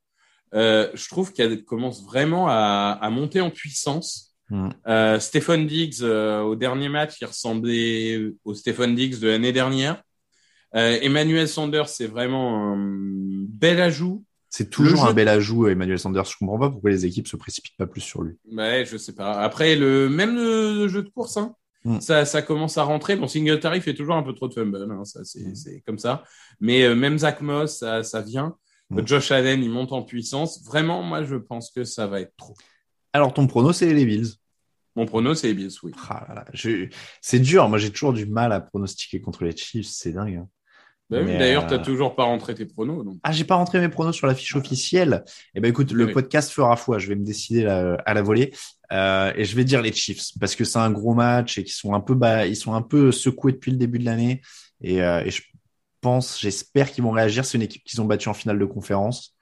[0.55, 4.30] euh, je trouve qu'elle commence vraiment à, à monter en puissance.
[4.51, 4.69] Mm.
[4.89, 10.03] Euh, Stephen Diggs, euh, au dernier match, il ressemblait au Stephen Diggs de l'année dernière.
[10.77, 12.77] Euh, Emmanuel Sanders, c'est vraiment un
[13.49, 14.25] bel ajout.
[14.49, 16.25] C'est toujours un bel ajout, Emmanuel Sanders.
[16.25, 18.35] Je comprends pas pourquoi les équipes se précipitent pas plus sur lui.
[18.51, 19.41] Ouais, je sais pas.
[19.41, 22.01] Après, le même le jeu de course, hein, Mm.
[22.01, 23.17] ça, ça commence à rentrer.
[23.17, 25.55] Bon, Singletary fait toujours un peu trop de fumble, hein, ça, c'est, Mm.
[25.55, 26.25] c'est comme ça.
[26.61, 28.55] Mais euh, même Zach Moss, ça, ça vient.
[28.91, 29.07] Mm.
[29.07, 30.63] Josh Allen, il monte en puissance.
[30.67, 32.55] Vraiment, moi, je pense que ça va être trop.
[33.13, 34.29] Alors ton prono, c'est les Bills.
[34.97, 35.93] Mon prono, c'est les Bills, oui.
[36.09, 36.89] Ah là là, je-
[37.21, 37.69] C'est dur.
[37.69, 39.87] Moi, j'ai toujours du mal à pronostiquer contre les Chiefs.
[39.89, 40.37] C'est dingue.
[40.37, 40.49] hein.
[41.09, 43.05] Bah oui, D'ailleurs, euh, t'as toujours pas rentré tes pronos.
[43.05, 43.17] Donc.
[43.25, 45.25] Ah, j'ai pas rentré mes pronos sur la fiche officielle.
[45.57, 46.13] Eh ben, écoute, le Oui.
[46.13, 46.99] podcast fera foi.
[47.01, 48.53] Je vais me décider à la volée
[48.93, 51.73] euh, et je vais dire les Chiefs parce que c'est un gros match et qu'ils
[51.73, 54.41] sont un peu, bas, ils sont un peu secoués depuis le début de l'année
[54.83, 55.43] et, euh, et je
[56.01, 57.45] pense, j'espère qu'ils vont réagir.
[57.45, 59.37] C'est une équipe qu'ils ont battue en finale de conférence.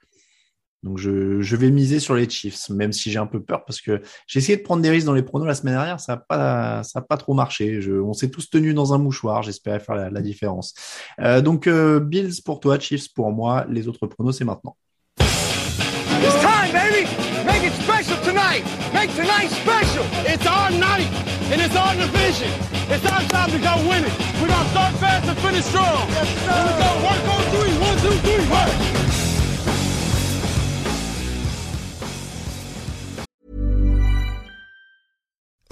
[0.81, 3.81] Donc je, je vais miser sur les Chiefs, même si j'ai un peu peur parce
[3.81, 6.17] que j'ai essayé de prendre des risques dans les pronos la semaine dernière, ça a
[6.17, 7.81] pas, ça a pas trop marché.
[7.81, 10.73] Je, on s'est tous tenus dans un mouchoir, j'espérais faire la, la différence.
[11.19, 14.77] Euh, donc euh, Bills pour toi, Chiefs pour moi, les autres pronos c'est maintenant.
[15.19, 17.07] It's time, baby!
[17.45, 18.63] Make it special tonight!
[18.93, 20.05] Make tonight special!
[20.25, 21.07] It's our night,
[21.51, 22.51] and it's our division.
[22.89, 24.13] It's our time to go win it.
[24.41, 26.07] We're gonna start fast and finish strong.
[26.09, 26.51] Yes, sir.
[26.51, 26.89] Here we go.
[27.07, 27.73] Work on three.
[27.79, 28.49] One, two, three.
[28.49, 28.98] Work.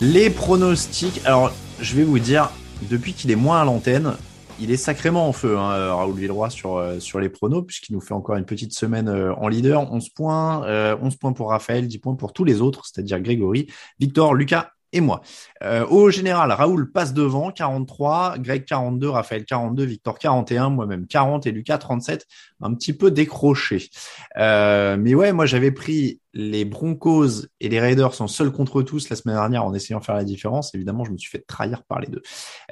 [0.00, 1.20] Les pronostics.
[1.24, 2.52] Alors, je vais vous dire,
[2.88, 4.14] depuis qu'il est moins à l'antenne,
[4.60, 8.00] il est sacrément en feu, hein, Raoul Villeroy, sur, euh, sur les pronos, puisqu'il nous
[8.00, 9.92] fait encore une petite semaine euh, en leader.
[9.92, 13.66] 11 points, euh, 11 points pour Raphaël, 10 points pour tous les autres, c'est-à-dire Grégory,
[13.98, 15.20] Victor, Lucas et moi.
[15.64, 21.48] Euh, au général, Raoul passe devant, 43, Greg 42, Raphaël 42, Victor 41, moi-même 40
[21.48, 22.24] et Lucas 37,
[22.60, 23.90] un petit peu décroché.
[24.36, 29.16] Mais ouais, moi j'avais pris les Broncos et les Raiders en seul contre tous la
[29.16, 30.74] semaine dernière en essayant de faire la différence.
[30.74, 32.22] Évidemment, je me suis fait trahir par les deux.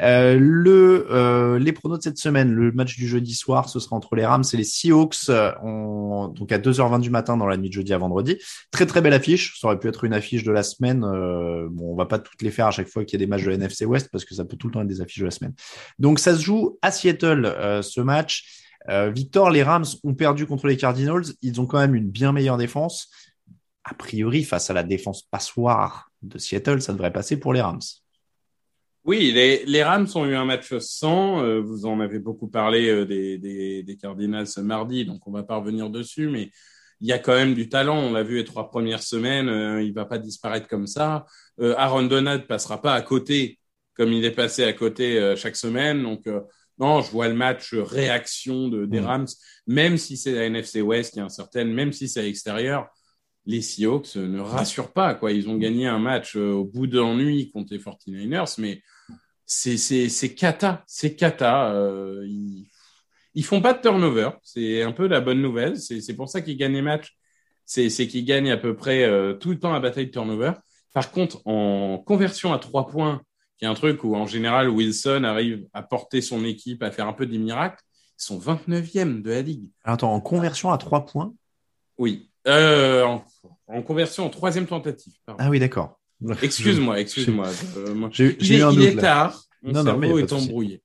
[0.01, 3.97] Euh, le, euh, les pronos de cette semaine, le match du jeudi soir, ce sera
[3.97, 5.31] entre les Rams et les Seahawks,
[5.63, 8.39] on, donc à 2h20 du matin dans la nuit de jeudi à vendredi.
[8.71, 11.05] Très très belle affiche, ça aurait pu être une affiche de la semaine.
[11.05, 13.29] Euh, bon, on va pas toutes les faire à chaque fois qu'il y a des
[13.29, 15.25] matchs de NFC West parce que ça peut tout le temps être des affiches de
[15.25, 15.55] la semaine.
[15.99, 18.65] Donc ça se joue à Seattle euh, ce match.
[18.89, 21.25] Euh, Victor, les Rams ont perdu contre les Cardinals.
[21.43, 23.11] Ils ont quand même une bien meilleure défense.
[23.89, 27.81] A priori, face à la défense passoire de Seattle, ça devrait passer pour les Rams.
[29.05, 31.41] Oui, les, les Rams ont eu un match sans.
[31.41, 35.31] Euh, vous en avez beaucoup parlé euh, des, des, des, Cardinals ce mardi, donc on
[35.31, 36.51] va pas revenir dessus, mais
[37.01, 37.97] il y a quand même du talent.
[37.97, 41.25] On l'a vu les trois premières semaines, euh, il va pas disparaître comme ça.
[41.61, 43.61] Aaron Donald passera pas à côté
[43.95, 46.03] comme il est passé à côté chaque semaine.
[46.03, 46.29] Donc
[46.79, 49.29] non, je vois le match réaction de, des Rams,
[49.67, 52.89] même si c'est la NFC West qui est incertaine, même si c'est à l'extérieur
[53.47, 55.15] les Seahawks ne rassurent pas.
[55.15, 55.33] Quoi.
[55.33, 58.83] Ils ont gagné un match au bout d'un nuit contre les 49ers, mais
[59.47, 60.85] c'est, cata.
[60.87, 61.73] C'est cata.
[61.73, 62.67] Euh, ils,
[63.37, 64.31] ils font pas de turnover.
[64.43, 65.77] C'est un peu la bonne nouvelle.
[65.79, 67.17] C'est, pour ça qu'ils gagnent les matchs.
[67.67, 70.53] C'est, qu'ils gagnent à peu près euh, tout le temps à bataille de turnover.
[70.95, 73.21] Par contre, en conversion à trois points,
[73.59, 77.07] qui est un truc où en général Wilson arrive à porter son équipe, à faire
[77.07, 77.83] un peu des miracles,
[78.19, 79.69] ils sont 29e de la ligue.
[79.85, 81.35] Attends, en conversion à trois points?
[81.99, 82.31] Oui.
[82.47, 83.25] Euh, en,
[83.67, 85.13] en, conversion en troisième tentative.
[85.25, 85.43] Pardon.
[85.45, 85.99] Ah oui, d'accord.
[86.43, 87.49] Excuse-moi, excuse-moi.
[88.11, 88.83] J'ai eu un doute.
[88.83, 89.43] Il est tard.
[89.63, 90.83] Mon non, cerveau non, est embrouillé.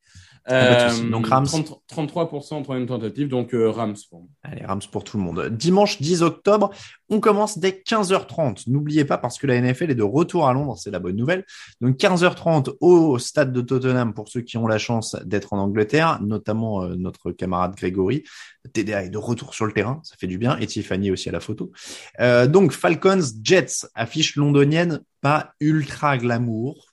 [0.50, 1.46] Euh, donc Rams.
[1.46, 3.96] 30, 33% en troisième tentative, donc euh, Rams.
[4.10, 5.50] Pour Allez, Rams pour tout le monde.
[5.50, 6.72] Dimanche 10 octobre,
[7.10, 8.64] on commence dès 15h30.
[8.68, 11.46] N'oubliez pas, parce que la NFL est de retour à Londres, c'est la bonne nouvelle.
[11.80, 16.20] Donc 15h30 au stade de Tottenham pour ceux qui ont la chance d'être en Angleterre,
[16.22, 18.24] notamment euh, notre camarade Grégory.
[18.74, 20.58] TDA est de retour sur le terrain, ça fait du bien.
[20.58, 21.72] Et Tiffany aussi à la photo.
[22.20, 26.91] Donc Falcons, Jets, affiche londonienne, pas ultra glamour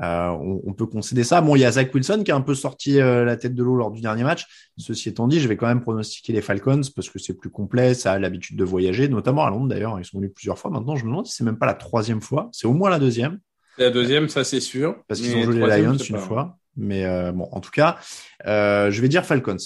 [0.00, 1.40] euh, on, on, peut concéder ça.
[1.40, 3.62] Bon, il y a Zach Wilson qui a un peu sorti euh, la tête de
[3.62, 4.46] l'eau lors du dernier match.
[4.76, 7.94] Ceci étant dit, je vais quand même pronostiquer les Falcons parce que c'est plus complet,
[7.94, 9.98] ça a l'habitude de voyager, notamment à Londres d'ailleurs.
[10.00, 10.70] Ils sont venus plusieurs fois.
[10.70, 12.48] Maintenant, je me demande si c'est même pas la troisième fois.
[12.52, 13.38] C'est au moins la deuxième.
[13.78, 14.96] La deuxième, ça c'est sûr.
[15.08, 16.58] Parce qu'ils ont joué les Lions une fois.
[16.76, 17.98] Mais euh, bon, en tout cas,
[18.46, 19.56] euh, je vais dire Falcons.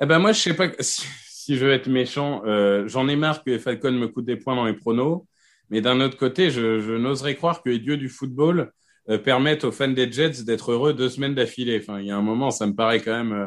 [0.00, 1.06] Eh ben moi, je sais pas si,
[1.48, 2.42] si je veux être méchant.
[2.44, 5.24] Euh, J'en ai marre que les Falcons me coûtent des points dans les pronos.
[5.70, 8.72] Mais d'un autre côté, je, je n'oserais croire que les dieux du football
[9.10, 11.78] euh, permettent aux fans des Jets d'être heureux deux semaines d'affilée.
[11.82, 13.32] Enfin, il y a un moment, ça me paraît quand même.
[13.32, 13.46] Euh...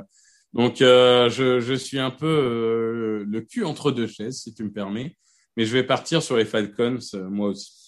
[0.54, 4.64] Donc, euh, je, je, suis un peu euh, le cul entre deux chaises, si tu
[4.64, 5.16] me permets.
[5.56, 7.81] Mais je vais partir sur les Falcons, euh, moi aussi.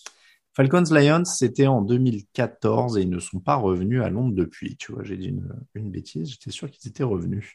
[0.55, 4.77] Falcons Lions, c'était en 2014 et ils ne sont pas revenus à Londres depuis.
[4.77, 5.33] Tu vois, j'ai dit
[5.73, 6.29] une, bêtise.
[6.29, 7.53] J'étais sûr qu'ils étaient revenus.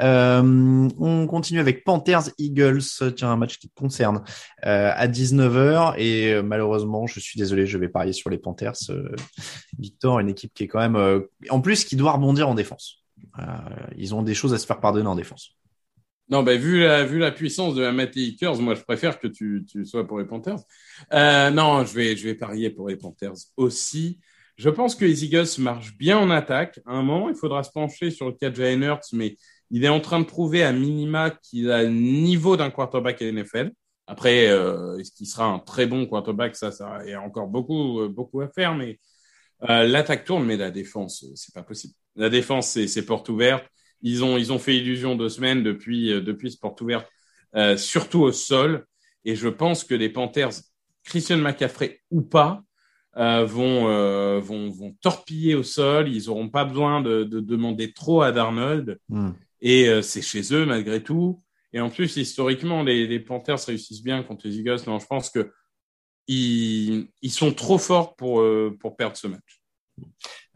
[0.00, 2.82] Euh, on continue avec Panthers Eagles.
[3.16, 4.22] Tiens, un match qui te concerne
[4.64, 8.76] euh, à 19h et euh, malheureusement, je suis désolé, je vais parier sur les Panthers.
[9.78, 13.02] Victor, une équipe qui est quand même, en plus, qui doit rebondir en défense.
[13.96, 15.56] ils ont des choses à se faire pardonner en défense.
[16.28, 19.28] Non, ben vu la vu la puissance de la Matty Eakers, moi je préfère que
[19.28, 20.58] tu, tu sois pour les Panthers.
[21.12, 24.18] Euh, non, je vais je vais parier pour les Panthers aussi.
[24.56, 26.80] Je pense que les Eagles marchent bien en attaque.
[26.86, 29.36] À un moment, il faudra se pencher sur le cas de Jalen Hurts, mais
[29.70, 33.72] il est en train de prouver à minima qu'il a le niveau d'un quarterback NFL.
[34.06, 36.56] Après, euh, est-ce qu'il sera un très bon quarterback?
[36.56, 38.74] Ça, ça il y a encore beaucoup, euh, beaucoup à faire.
[38.74, 38.98] Mais
[39.68, 41.94] euh, l'attaque tourne, mais la défense, c'est pas possible.
[42.14, 43.66] La défense, c'est porte ouverte.
[44.02, 47.06] Ils ont, ils ont fait illusion deux semaines depuis, depuis ce porte ouverte,
[47.76, 48.86] surtout au sol.
[49.24, 50.52] Et je pense que les Panthers,
[51.04, 52.62] Christian McCaffrey ou pas,
[53.14, 56.08] vont, vont, vont torpiller au sol.
[56.08, 58.98] Ils n'auront pas besoin de, de, demander trop à Darnold.
[59.08, 59.30] Hmm.
[59.60, 61.42] Et c'est chez eux malgré tout.
[61.72, 64.78] Et en plus, historiquement, les, les Panthers réussissent bien contre les Eagles.
[64.86, 65.52] Non, je pense que
[66.26, 69.62] ils, ils sont trop forts pour, euh, pour perdre ce match.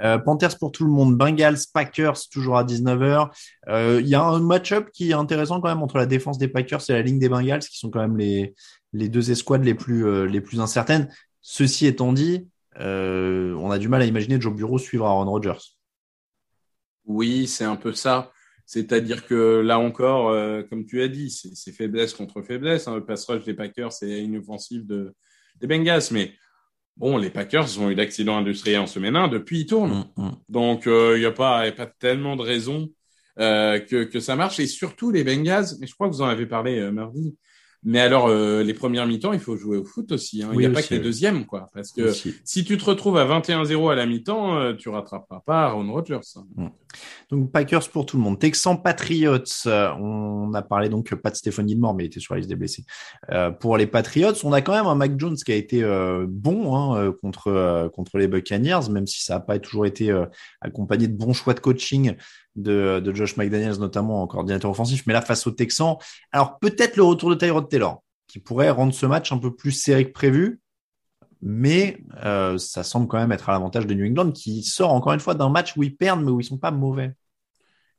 [0.03, 3.31] Euh, Panthers pour tout le monde, Bengals, Packers toujours à 19h.
[3.69, 6.49] Euh, il y a un match-up qui est intéressant quand même entre la défense des
[6.49, 8.55] Packers et la ligne des Bengals, qui sont quand même les,
[8.93, 11.13] les deux escouades les plus, euh, les plus incertaines.
[11.43, 12.49] Ceci étant dit,
[12.79, 15.77] on a du mal à imaginer Joe Bureau suivre Aaron Rodgers.
[17.05, 18.31] Oui, c'est un peu ça.
[18.65, 20.33] C'est-à-dire que là encore,
[20.69, 22.89] comme tu as dit, c'est faiblesse contre faiblesse.
[22.89, 22.95] Hein.
[22.95, 25.15] Le pass rush des Packers, c'est une offensive de,
[25.61, 26.03] des Bengals.
[26.13, 26.33] Mais
[26.97, 30.07] bon, les Packers ont eu d'accidents industriels en semaine 1, depuis ils tournent.
[30.17, 30.37] Mm, mm.
[30.49, 32.89] Donc, euh, il n'y a, pas, a pas tellement de raison
[33.39, 34.61] euh, que, que ça marche.
[34.61, 37.35] Et surtout, les Bengals, mais je crois que vous en avez parlé mardi,
[37.83, 40.43] mais alors, euh, les premières mi-temps, il faut jouer au foot aussi.
[40.43, 40.51] Hein.
[40.53, 41.69] il n'y a pas que les deuxièmes, quoi.
[41.73, 45.65] Parce que si tu te retrouves à 21-0 à la mi-temps, euh, tu rattraperas pas
[45.65, 46.21] Aaron Rodgers.
[46.37, 46.73] Hein.
[47.31, 48.39] Donc, Packers pour tout le monde.
[48.39, 49.39] Texans Patriots.
[49.67, 52.49] Euh, on a parlé donc pas de Stéphane Gilmore, mais il était sur la liste
[52.49, 52.85] des blessés.
[53.61, 55.83] pour les Patriots, on a quand même un Mac Jones qui a été
[56.29, 60.13] bon hein, contre contre les Buccaneers, même si ça n'a pas toujours été
[60.61, 62.15] accompagné de bons choix de coaching
[62.57, 65.05] de, de Josh McDaniels, notamment en coordinateur offensif.
[65.07, 65.97] Mais là, face aux Texans,
[66.33, 69.73] alors peut-être le retour de Tyrod Taylor, qui pourrait rendre ce match un peu plus
[69.73, 70.61] serré que prévu.
[71.43, 75.13] Mais euh, ça semble quand même être à l'avantage de New England, qui sort encore
[75.13, 77.13] une fois d'un match où ils perdent, mais où ils sont pas mauvais.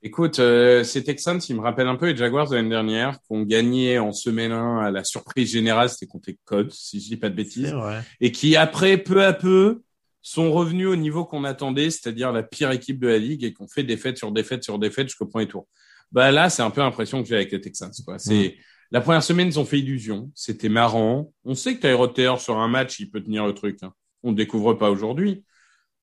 [0.03, 3.27] Écoute, euh, ces Texans, ils me rappellent un peu les Jaguars de l'année dernière, qui
[3.29, 7.07] ont gagné en semaine 1 à la surprise générale, c'était contre les Codes, si je
[7.07, 7.75] dis pas de bêtises,
[8.19, 9.83] et qui après, peu à peu,
[10.21, 13.67] sont revenus au niveau qu'on attendait, c'est-à-dire la pire équipe de la ligue et qu'on
[13.67, 15.67] fait défaite sur défaite sur défaite jusqu'au premier tour.
[16.11, 17.91] Bah là, c'est un peu l'impression que j'ai avec les Texans.
[18.05, 18.19] Quoi.
[18.19, 18.61] C'est mm.
[18.91, 20.31] La première semaine, ils ont fait illusion.
[20.35, 21.33] C'était marrant.
[21.45, 23.81] On sait que Tyrod sur un match, il peut tenir le truc.
[23.83, 23.93] Hein.
[24.21, 25.45] On ne découvre pas aujourd'hui.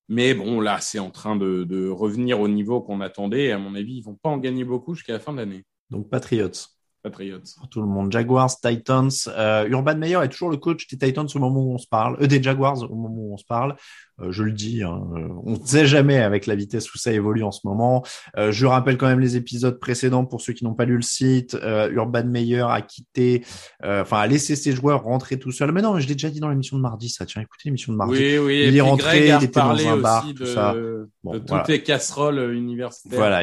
[0.09, 3.53] Mais bon, là, c'est en train de, revenir au niveau qu'on attendait.
[3.53, 5.64] À mon avis, ils vont pas en gagner beaucoup jusqu'à la fin de l'année.
[5.90, 6.78] Donc Patriots.
[7.03, 7.41] Patriots.
[7.59, 8.13] Pour tout le monde.
[8.13, 9.11] Jaguars, Titans.
[9.29, 12.17] Euh, Urban Meyer est toujours le coach des Titans au moment où on se parle,
[12.23, 13.77] euh, des Jaguars au moment où on se parle.
[14.21, 17.13] Euh, je le dis, hein, euh, on ne sait jamais avec la vitesse où ça
[17.13, 18.05] évolue en ce moment.
[18.37, 21.03] Euh, je rappelle quand même les épisodes précédents pour ceux qui n'ont pas lu le
[21.03, 21.57] site.
[21.93, 23.45] Urban Meyer a quitté,
[23.83, 25.73] enfin a laissé ses joueurs rentrer tout seuls.
[25.73, 27.27] Mais non, je l'ai déjà dit dans l'émission de mardi, ça.
[27.27, 28.15] Tiens, écoutez l'émission de mardi.
[28.15, 28.65] Oui, oui.
[28.67, 30.75] Il est rentré, il était dans un bar, tout ça.
[31.23, 33.19] Bon, de toutes les casseroles universitaires.
[33.19, 33.43] Voilà.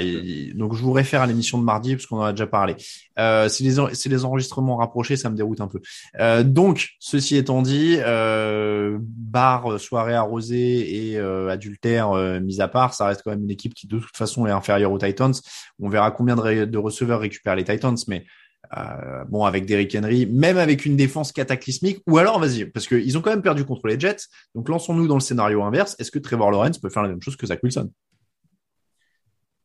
[0.56, 2.76] donc je vous réfère à l'émission de mardi parce qu'on en a déjà parlé.
[3.18, 5.80] Euh, c'est les, enregistrements rapprochés, ça me déroute un peu.
[6.20, 12.68] Euh, donc, ceci étant dit, euh, bar, soirée arrosée et euh, adultère euh, mis à
[12.68, 15.34] part, ça reste quand même une équipe qui de toute façon est inférieure aux Titans.
[15.80, 18.26] On verra combien de, receveurs récupèrent les Titans, mais
[18.78, 23.18] euh, bon, avec Derrick Henry, même avec une défense cataclysmique, ou alors, vas-y, parce qu'ils
[23.18, 24.28] ont quand même perdu contre les Jets.
[24.56, 25.96] Donc, lançons-nous dans le scénario inverse.
[26.00, 27.92] Est-ce que Trevor Lawrence peut faire la même chose que Zach Wilson?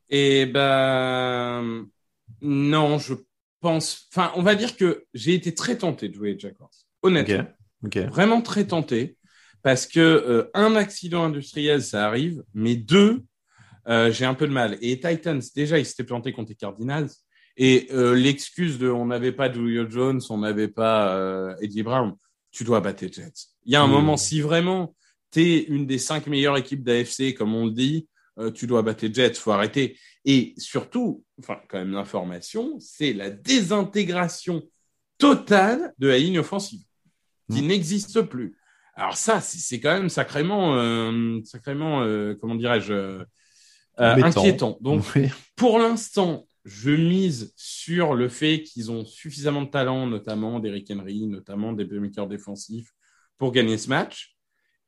[0.09, 1.85] Eh ben,
[2.41, 3.13] non, je
[3.61, 4.07] pense.
[4.11, 6.71] Enfin, on va dire que j'ai été très tenté de jouer Jaguars.
[7.03, 7.47] Honnêtement,
[8.09, 9.17] vraiment très tenté
[9.63, 13.23] parce que euh, un accident industriel, ça arrive, mais deux,
[13.87, 14.77] euh, j'ai un peu de mal.
[14.81, 17.09] Et Titans, déjà, ils s'étaient plantés contre les Cardinals.
[17.57, 22.15] Et euh, l'excuse de on n'avait pas Julio Jones, on n'avait pas Eddie Brown,
[22.51, 23.49] tu dois battre les Jets.
[23.65, 24.95] Il y a un moment, si vraiment
[25.31, 28.07] tu es une des cinq meilleures équipes d'AFC, comme on le dit,
[28.49, 29.97] tu dois battre les Jets, faut arrêter.
[30.25, 34.63] Et surtout, enfin, quand même, l'information, c'est la désintégration
[35.17, 36.81] totale de la ligne offensive,
[37.51, 37.67] qui mmh.
[37.67, 38.57] n'existe plus.
[38.95, 43.25] Alors ça, c'est quand même sacrément, euh, sacrément, euh, comment dirais-je, euh,
[43.97, 44.77] inquiétant.
[44.81, 45.03] Donc,
[45.55, 51.25] pour l'instant, je mise sur le fait qu'ils ont suffisamment de talent, notamment d'Eric Henry,
[51.27, 52.91] notamment des playmakers défensifs,
[53.37, 54.35] pour gagner ce match.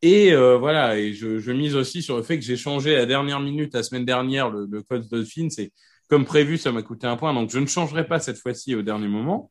[0.05, 3.73] Et voilà, et je, mise aussi sur le fait que j'ai changé à dernière minute,
[3.73, 5.47] la semaine dernière, le, le code Dolphin.
[5.49, 5.71] C'est
[6.09, 8.81] comme prévu, ça m'a coûté un point, donc je ne changerai pas cette fois-ci au
[8.81, 9.49] dernier moment.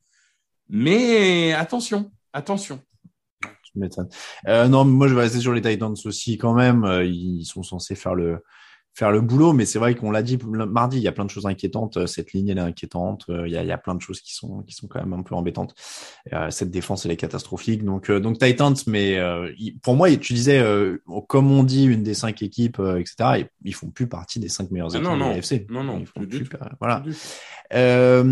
[0.68, 2.80] Mais attention, attention.
[4.46, 6.84] Euh, non, moi je vais rester sur les Titans aussi quand même.
[6.84, 8.42] Euh, ils sont censés faire le
[8.94, 9.52] faire le boulot.
[9.52, 12.06] Mais c'est vrai qu'on l'a dit mardi, il y a plein de choses inquiétantes.
[12.06, 13.24] Cette ligne, elle est inquiétante.
[13.28, 15.12] Il y a, il y a plein de choses qui sont, qui sont quand même
[15.12, 15.74] un peu embêtantes.
[16.50, 17.84] cette défense, elle est catastrophique.
[17.84, 19.18] Donc, donc Titans, mais
[19.82, 20.62] pour moi, tu disais,
[21.28, 24.94] comme on dit, une des cinq équipes, etc., ils, font plus partie des cinq meilleures
[24.94, 25.66] ah équipes non, de l'AFC.
[25.70, 26.48] Non, non, plus, plus,
[26.80, 27.02] voilà.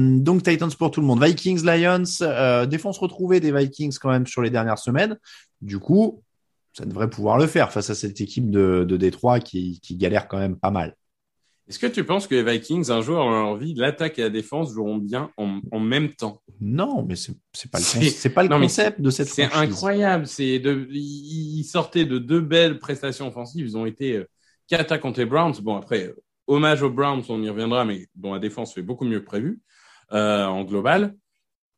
[0.01, 1.23] donc Titans pour tout le monde.
[1.25, 5.19] Vikings, Lions, défense retrouvée des Vikings quand même sur les dernières semaines.
[5.61, 6.23] Du coup,
[6.73, 10.29] ça devrait pouvoir le faire face à cette équipe de, de Détroit qui, qui galère
[10.29, 10.97] quand même pas mal.
[11.69, 14.31] Est-ce que tu penses que les Vikings, un jour dans leur vie, l'attaque et la
[14.31, 16.43] défense joueront bien en, en même temps?
[16.61, 20.27] Non, mais c'est pas le, c'est pas le concept de cette C'est incroyable.
[20.27, 23.65] C'est de, ils sortaient de deux belles prestations offensives.
[23.65, 24.25] Ils ont été
[24.67, 25.55] quatre euh, contre les Browns.
[25.63, 26.13] Bon, après,
[26.49, 29.61] hommage aux Browns, on y reviendra, mais bon, la défense fait beaucoup mieux que prévu
[30.13, 31.15] euh, en global.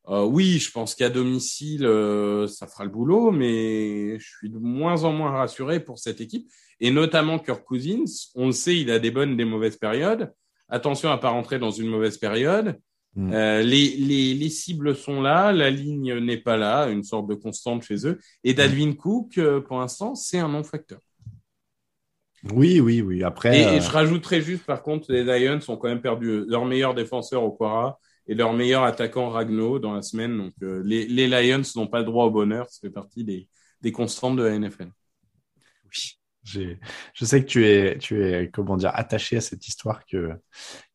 [0.08, 4.58] Euh, oui, je pense qu'à domicile, euh, ça fera le boulot, mais je suis de
[4.58, 6.50] moins en moins rassuré pour cette équipe.
[6.80, 10.32] Et notamment Kirk Cousins, on le sait, il a des bonnes, des mauvaises périodes.
[10.68, 12.78] Attention à pas rentrer dans une mauvaise période.
[13.14, 13.32] Mm.
[13.32, 17.34] Euh, les, les, les, cibles sont là, la ligne n'est pas là, une sorte de
[17.34, 18.18] constante chez eux.
[18.42, 19.38] Et Dalvin Cook,
[19.68, 20.98] pour l'instant, c'est un non-facteur.
[22.52, 23.22] Oui, oui, oui.
[23.22, 23.56] Après.
[23.56, 26.94] Et, et, je rajouterais juste, par contre, les Lions ont quand même perdu leur meilleur
[26.94, 30.36] défenseur au Quara et leur meilleur attaquant Ragno dans la semaine.
[30.36, 33.48] Donc euh, les, les, Lions n'ont pas le droit au bonheur, ça fait partie des,
[33.80, 34.90] des constantes de la NFL.
[35.84, 36.16] Oui.
[36.44, 40.32] Je sais que tu es, tu es, comment dire, attaché à cette histoire que,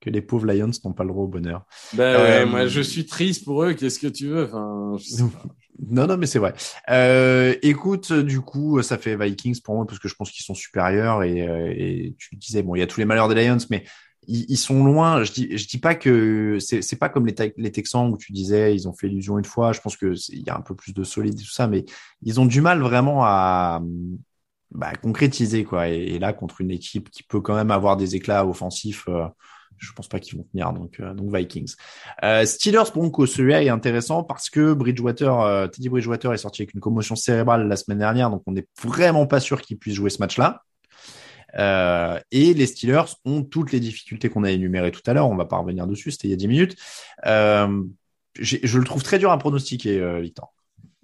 [0.02, 1.66] que les pauvres Lions n'ont pas le droit au bonheur.
[1.94, 3.74] Ben ouais, euh, moi je suis triste pour eux.
[3.74, 4.44] Qu'est-ce que tu veux?
[4.44, 4.98] Enfin,
[5.88, 6.54] Non, non, mais c'est vrai.
[6.90, 10.56] Euh, écoute, du coup, ça fait Vikings pour moi parce que je pense qu'ils sont
[10.56, 13.86] supérieurs et, et tu disais bon, il y a tous les malheurs des Lions, mais
[14.28, 15.24] ils, sont loin.
[15.24, 18.76] Je dis, je dis pas que c'est, pas comme les, les Texans où tu disais
[18.76, 19.72] ils ont fait illusion une fois.
[19.72, 21.86] Je pense que il y a un peu plus de solide et tout ça, mais
[22.22, 23.82] ils ont du mal vraiment à
[24.72, 25.88] bah, concrétiser quoi.
[25.88, 29.26] Et, là contre une équipe qui peut quand même avoir des éclats offensifs, euh,
[29.78, 30.74] je pense pas qu'ils vont tenir.
[30.74, 31.76] Donc euh, donc Vikings,
[32.24, 36.74] euh, Steelers Broncos celui-là est intéressant parce que Bridgewater, euh, Teddy Bridgewater est sorti avec
[36.74, 40.10] une commotion cérébrale la semaine dernière, donc on n'est vraiment pas sûr qu'il puisse jouer
[40.10, 40.64] ce match-là.
[41.56, 45.30] Euh, et les Steelers ont toutes les difficultés qu'on a énumérées tout à l'heure.
[45.30, 46.76] On va pas revenir dessus, c'était il y a 10 minutes.
[47.26, 47.84] Euh,
[48.40, 50.54] je le trouve très dur à pronostiquer, euh, Victor.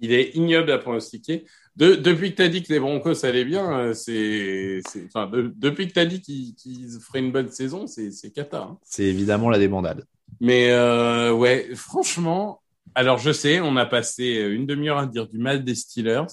[0.00, 1.46] Il est ignoble à pronostiquer.
[1.76, 5.94] De, depuis que tu as dit que les Broncos allaient bien, c'est, enfin, depuis que
[5.94, 8.62] tu as dit qu'ils feraient une bonne saison, c'est, c'est cata.
[8.62, 8.78] Hein.
[8.84, 10.04] C'est évidemment la débandade.
[10.40, 12.62] Mais euh, ouais, franchement,
[12.94, 16.26] alors je sais, on a passé une demi-heure à dire du mal des Steelers.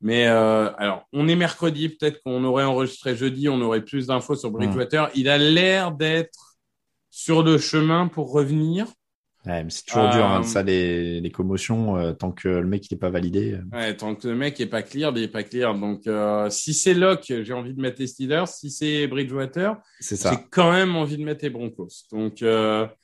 [0.00, 4.36] Mais euh, alors, on est mercredi, peut-être qu'on aurait enregistré jeudi, on aurait plus d'infos
[4.36, 5.10] sur Bridgewater.
[5.14, 6.58] Il a l'air d'être
[7.10, 8.86] sur le chemin pour revenir.
[9.46, 12.66] Ouais, mais c'est toujours dur, hein, euh, ça, les, les commotions, euh, tant que le
[12.66, 13.52] mec il est pas validé.
[13.52, 13.76] Euh.
[13.76, 15.72] Ouais, tant que le mec est pas clear, il est pas clear.
[15.78, 16.02] Donc,
[16.50, 18.46] si c'est Locke, j'ai envie de mettre les Steelers.
[18.48, 20.32] Si c'est Bridgewater, c'est ça.
[20.32, 22.06] J'ai quand même envie de mettre les Broncos.
[22.10, 22.44] Donc,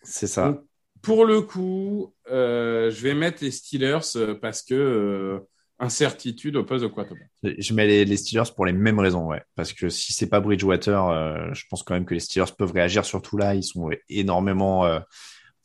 [0.03, 0.61] c'est ça.
[1.01, 5.41] pour le coup, je vais mettre les Steelers parce que
[5.83, 7.29] incertitude au poste de quarterback.
[7.43, 9.43] Je mets les, Steelers pour les mêmes raisons, ouais.
[9.57, 12.73] Parce que si c'est pas Bridgewater, euh, je pense quand même que les Steelers peuvent
[12.73, 13.55] réagir surtout là.
[13.55, 15.01] Ils sont énormément, euh,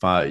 [0.02, 0.28] enfin,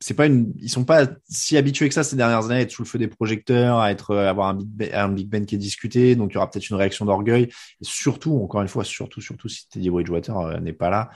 [0.00, 2.70] c'est pas une, ils sont pas si habitués que ça ces dernières années à être
[2.70, 5.46] sous le feu des projecteurs, à être, euh, avoir un big, ben, un big Ben
[5.46, 6.14] qui est discuté.
[6.14, 7.48] Donc il y aura peut-être une réaction d'orgueil.
[7.80, 11.10] Surtout, encore une fois, surtout, surtout si Teddy Bridgewater n'est pas là.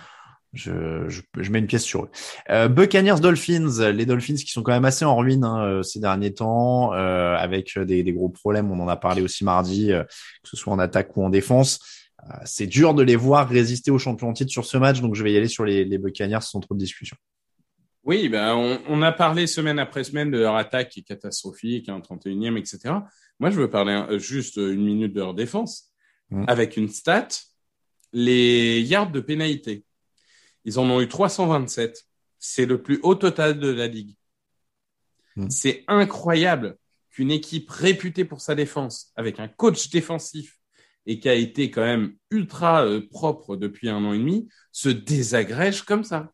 [0.53, 2.11] Je, je, je, mets une pièce sur eux.
[2.51, 6.01] Euh, Buccaneers Dolphins, les Dolphins qui sont quand même assez en ruine hein, euh, ces
[6.01, 8.71] derniers temps, euh, avec des, des, gros problèmes.
[8.71, 11.81] On en a parlé aussi mardi, euh, que ce soit en attaque ou en défense.
[12.23, 15.23] Euh, c'est dur de les voir résister aux champions titre sur ce match, donc je
[15.23, 17.17] vais y aller sur les, les Buccaneers sans trop de discussion.
[18.05, 21.89] Oui, ben on, on, a parlé semaine après semaine de leur attaque qui est catastrophique,
[21.89, 22.95] en 31e, etc.
[23.41, 25.91] Moi, je veux parler juste une minute de leur défense
[26.31, 26.45] mmh.
[26.47, 27.29] avec une stat
[28.13, 29.85] les yards de pénalité.
[30.67, 32.05] Ils en ont eu 327.
[32.39, 34.17] C'est le plus haut total de la ligue.
[35.37, 35.49] Hmm.
[35.49, 36.77] C'est incroyable
[37.11, 40.59] qu'une équipe réputée pour sa défense, avec un coach défensif
[41.07, 44.89] et qui a été quand même ultra euh, propre depuis un an et demi, se
[44.89, 46.33] désagrège comme ça.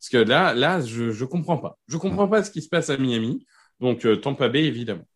[0.00, 1.78] Parce que là, là, je, je comprends pas.
[1.86, 3.46] Je comprends pas ce qui se passe à Miami.
[3.78, 5.06] Donc, euh, Tampa Bay, évidemment.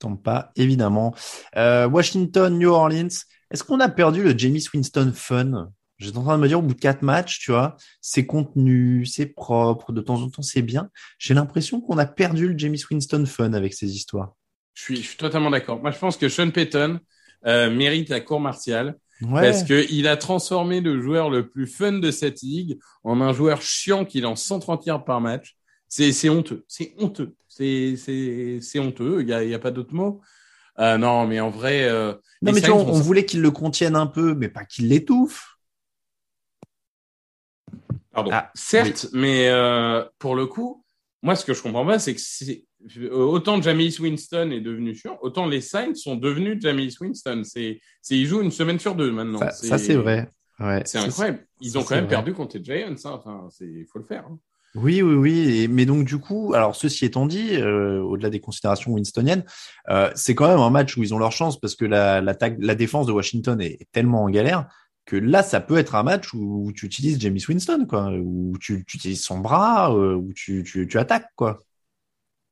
[0.00, 1.14] Tampa, évidemment.
[1.56, 3.08] Euh, Washington, New Orleans.
[3.50, 5.70] Est-ce qu'on a perdu le Jamie Winston fun?
[6.00, 9.04] J'étais en train de me dire au bout de quatre matchs, tu vois, c'est contenu,
[9.04, 10.88] c'est propre, de temps en temps c'est bien.
[11.18, 14.34] J'ai l'impression qu'on a perdu le James Winston fun avec ces histoires.
[14.72, 15.80] Je suis, je suis totalement d'accord.
[15.82, 17.00] Moi, je pense que Sean Payton
[17.46, 18.96] euh, mérite la cour martiale
[19.28, 23.34] parce que il a transformé le joueur le plus fun de cette ligue en un
[23.34, 25.56] joueur chiant qui lance 130 yards par match.
[25.88, 27.98] C'est, honteux, c'est honteux, c'est,
[28.78, 29.20] honteux.
[29.20, 30.22] Il y a, y a pas d'autre mot.
[30.78, 31.82] Euh, non, mais en vrai.
[31.82, 34.64] Euh, non, mais tu vois, on, on voulait qu'il le contienne un peu, mais pas
[34.64, 35.59] qu'il l'étouffe.
[38.12, 38.30] Pardon.
[38.32, 40.84] Ah, Certes, mais euh, pour le coup,
[41.22, 42.64] moi, ce que je comprends pas, c'est que c'est
[42.98, 47.42] euh, autant Jameis Winston est devenu sûr, autant les Saints sont devenus Jameis Winston.
[47.44, 49.38] C'est, c'est ils jouent une semaine sur deux maintenant.
[49.38, 50.28] Ça, ça, c'est vrai.
[50.58, 50.82] Ouais.
[50.86, 51.46] C'est incroyable.
[51.60, 52.10] Ils ont quand même vrai.
[52.10, 52.94] perdu contre les Giants.
[53.04, 53.10] Hein.
[53.12, 54.24] Enfin, c'est, faut le faire.
[54.30, 54.38] hein.
[54.76, 55.62] Oui, oui, oui.
[55.62, 59.44] Et- mais donc du coup, alors ceci étant dit, euh, au-delà des considérations winstoniennes,
[59.88, 62.74] euh, c'est quand même un match où ils ont leur chance parce que la, la
[62.76, 64.68] défense de Washington est, est tellement en galère
[65.10, 68.84] que là, ça peut être un match où tu utilises James Winston, quoi, où tu,
[68.86, 71.58] tu utilises son bras, euh, où tu, tu, tu attaques, quoi.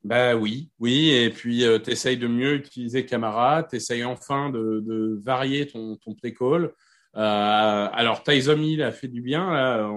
[0.03, 1.09] Bah oui, oui.
[1.09, 3.63] Et puis, tu t'essayes de mieux utiliser Camara.
[3.63, 6.73] T'essayes enfin de, varier ton, ton play call.
[7.15, 9.89] Euh, alors, Tyson Hill a fait du bien.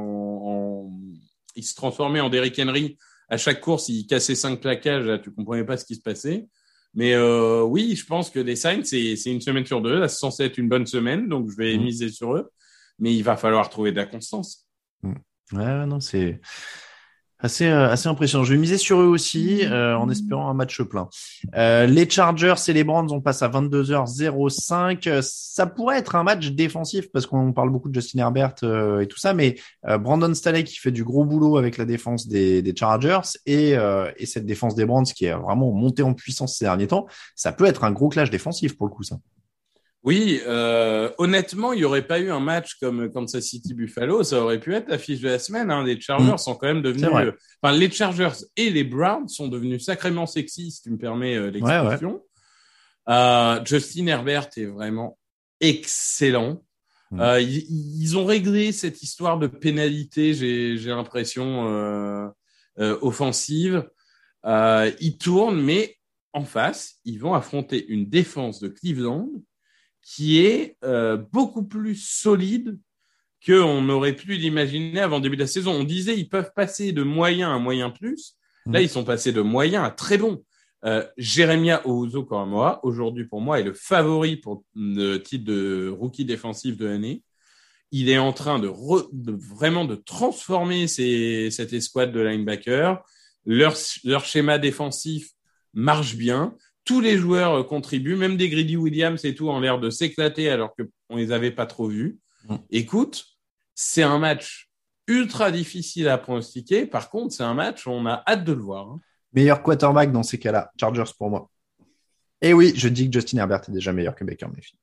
[1.57, 2.97] Il se transformait en Derrick Henry.
[3.29, 5.05] À chaque course, il cassait cinq plaquages.
[5.05, 6.47] Là, tu comprenais pas ce qui se passait.
[6.95, 9.99] Mais euh, oui, je pense que les Saints, c'est une semaine sur deux.
[9.99, 11.85] Là, c'est censé être une bonne semaine, donc je vais Mhm.
[11.85, 12.51] miser sur eux.
[12.99, 14.67] Mais il va falloir trouver de la constance.
[15.03, 15.13] Ouais,
[15.55, 16.41] ouais, non, c'est
[17.43, 18.45] assez, euh, assez impressionnant.
[18.45, 21.09] Je vais miser sur eux aussi, euh, en espérant un match plein.
[21.57, 25.07] Euh, les Chargers et les Browns, on passe à 22h05.
[25.09, 29.01] Euh, Ça pourrait être un match défensif parce qu'on parle beaucoup de Justin Herbert euh,
[29.01, 32.63] et tout ça, mais Brandon Staley qui fait du gros boulot avec la défense des,
[32.63, 33.73] des Chargers et,
[34.17, 37.53] et cette défense des Browns qui est vraiment montée en puissance ces derniers temps, ça
[37.53, 39.17] peut être un gros clash défensif pour le coup, ça.
[40.05, 44.43] Oui, euh, honnêtement, il n'y aurait pas eu un match comme Kansas City Buffalo, ça
[44.43, 45.71] aurait pu être la fiche de la semaine.
[45.71, 45.85] Hein.
[45.85, 46.39] Les Chargers Mm.
[46.39, 47.31] sont quand même devenus, euh,
[47.63, 51.51] enfin les Chargers et les Browns sont devenus sacrément sexy, si tu me permets euh,
[51.53, 52.21] l'expression.
[53.09, 55.19] Euh, Justin Herbert est vraiment
[55.61, 56.63] excellent.
[57.13, 57.21] Mm.
[57.21, 62.27] Euh, ils, ils ont réglé cette histoire de pénalité, j'ai j'ai l'impression euh,
[62.81, 63.89] euh, offensive.
[64.47, 65.97] Euh, ils tournent, mais
[66.33, 69.29] en face, ils vont affronter une défense de Cleveland
[70.03, 72.79] qui est euh, beaucoup plus solide
[73.47, 75.73] qu'on aurait pu l'imaginer avant le début de la saison.
[75.73, 78.35] On disait ils peuvent passer de moyen à moyen plus.
[78.67, 78.85] Là, Mhm.
[78.85, 80.45] ils sont passés de moyen à très bon.
[80.85, 86.25] Euh, Jeremiah Ouzo Koramoa, aujourd'hui pour moi, est le favori pour le titre de rookie
[86.25, 87.23] défensif de l'année.
[87.93, 93.03] Il est en train de, re- de vraiment de transformer cette escouade de linebackers.
[93.45, 93.75] Leur,
[94.05, 95.31] leur schéma défensif
[95.75, 96.57] marche bien.
[96.85, 100.51] Tous les joueurs euh, contribuent, même des Greedy Williams et tout, en l'air de s'éclater
[100.51, 102.19] alors qu'on les avait pas trop vus.
[102.49, 102.57] Mm.
[102.71, 103.25] Écoute,
[103.75, 104.69] c'est un match
[105.07, 106.87] ultra difficile à pronostiquer.
[106.87, 108.89] Par contre, c'est un match où on a hâte de le voir.
[108.89, 109.01] hein.
[109.33, 111.49] Meilleur quarterback dans ces cas-là, Chargers pour moi.
[112.41, 114.79] Et oui, je dis que Justin Herbert est déjà meilleur que Baker Mayfield.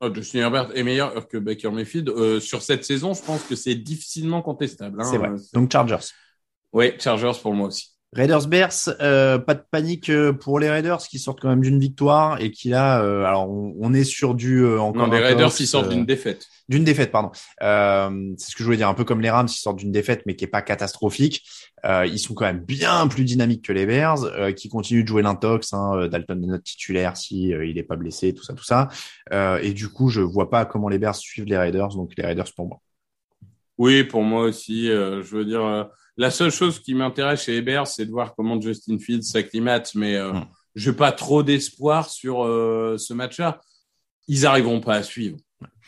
[0.00, 2.10] Oh, Justin Herbert est meilleur que Baker Mayfield.
[2.10, 5.00] Euh, sur cette saison, je pense que c'est difficilement contestable.
[5.00, 5.04] hein.
[5.10, 5.30] C'est vrai.
[5.30, 6.06] Euh, Donc Chargers.
[6.72, 7.95] Oui, Chargers pour moi aussi.
[8.12, 11.78] Raiders Bears, euh, pas de panique euh, pour les Raiders qui sortent quand même d'une
[11.78, 15.20] victoire et qui là, euh, alors on, on est sur du euh, encore Non, les
[15.20, 16.46] Raiders, ils sortent euh, d'une défaite.
[16.68, 17.30] d'une défaite, pardon.
[17.62, 19.92] Euh, c'est ce que je voulais dire, un peu comme les Rams, ils sortent d'une
[19.92, 21.42] défaite mais qui est pas catastrophique.
[21.84, 25.08] Euh, ils sont quand même bien plus dynamiques que les Bears, euh, qui continuent de
[25.08, 25.72] jouer l'intox.
[25.74, 28.64] Hein, euh, Dalton est notre titulaire si euh, il est pas blessé, tout ça, tout
[28.64, 28.88] ça.
[29.32, 32.24] Euh, et du coup, je vois pas comment les Bears suivent les Raiders, donc les
[32.24, 32.80] Raiders pour moi.
[33.78, 34.90] Oui, pour moi aussi.
[34.90, 35.84] euh, je veux dire, euh,
[36.16, 39.92] la seule chose qui m'intéresse chez Bears, c'est de voir comment Justin Fields s'acclimate.
[39.94, 40.46] Mais euh, Mm.
[40.74, 43.60] j'ai pas trop d'espoir sur euh, ce match-là.
[44.28, 45.36] Ils arriveront pas à suivre.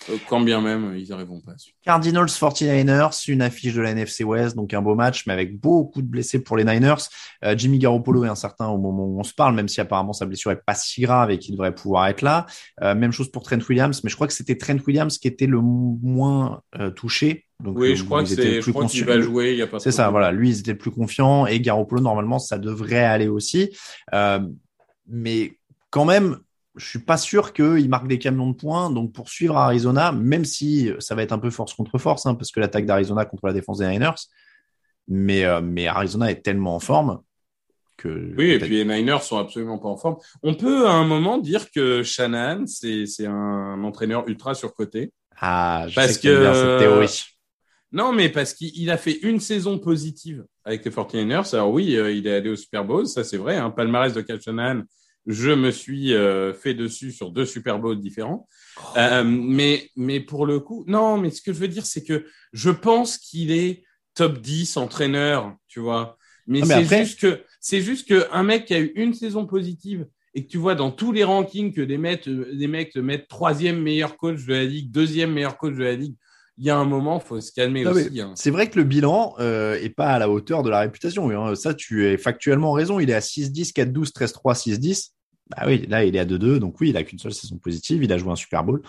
[0.09, 1.76] Euh, quand bien même, ils arriveront pas à suivre.
[1.82, 6.03] Cardinals 49ers, une affiche de la NFC West, donc un beau match, mais avec beaucoup
[6.03, 6.95] de blessés pour les Niners.
[7.45, 10.24] Euh, Jimmy Garoppolo est incertain au moment où on se parle, même si apparemment sa
[10.26, 12.47] blessure est pas si grave et qu'il devrait pouvoir être là.
[12.82, 15.47] Euh, même chose pour Trent Williams, mais je crois que c'était Trent Williams qui était
[15.47, 17.47] le moins euh, touché.
[17.62, 19.52] Donc, Oui, euh, je crois que c'est, je crois qu'il va jouer.
[19.52, 20.30] Il y a pas C'est ça, voilà.
[20.30, 23.76] Lui, ils étaient plus confiants et Garoppolo, normalement, ça devrait aller aussi.
[24.14, 24.40] Euh,
[25.09, 25.59] mais
[25.90, 26.38] quand même,
[26.76, 28.90] je suis pas sûr qu'il marque des camions de points.
[28.90, 32.36] Donc, pour suivre Arizona, même si ça va être un peu force contre force, hein,
[32.36, 34.14] parce que l'attaque d'Arizona contre la défense des Niners,
[35.09, 37.20] mais, euh, mais Arizona est tellement en forme
[37.96, 38.32] que.
[38.36, 40.16] Oui, et puis les Niners sont absolument pas en forme.
[40.44, 45.12] On peut à un moment dire que Shanahan, c'est, un entraîneur ultra surcoté.
[45.40, 47.38] Ah, je Parce sais que, que- cette théorie.
[47.93, 51.55] Non, mais parce qu'il il a fait une saison positive avec les 49ers.
[51.55, 53.57] Alors oui, euh, il est allé au Super Bowl, ça c'est vrai.
[53.57, 54.82] Un palmarès de Shanahan,
[55.26, 58.47] je me suis euh, fait dessus sur deux Super Bowls différents.
[58.97, 62.26] Euh, mais, mais pour le coup, non, mais ce que je veux dire, c'est que
[62.53, 63.84] je pense qu'il est
[64.14, 66.18] top 10 entraîneur, tu vois.
[66.47, 68.93] Mais, Ah, mais c'est après- juste que c'est juste que un mec qui a eu
[68.97, 72.68] une saison positive et que tu vois dans tous les rankings que des mecs, des
[72.68, 76.14] mecs te mettent troisième meilleur coach de la ligue, deuxième meilleur coach de la ligue,
[76.59, 78.20] il y a un moment, faut se calmer Non, aussi.
[78.20, 78.32] hein.
[78.34, 81.30] C'est vrai que le bilan euh, est pas à la hauteur de la réputation.
[81.30, 81.54] hein.
[81.54, 82.98] Ça, tu es factuellement raison.
[83.00, 85.11] Il est à 6-10, 4-12, 13-3, 6-10.
[85.56, 88.04] Bah oui, là il est à 2-2, donc oui, il a qu'une seule saison positive,
[88.04, 88.82] il a joué un Super Bowl.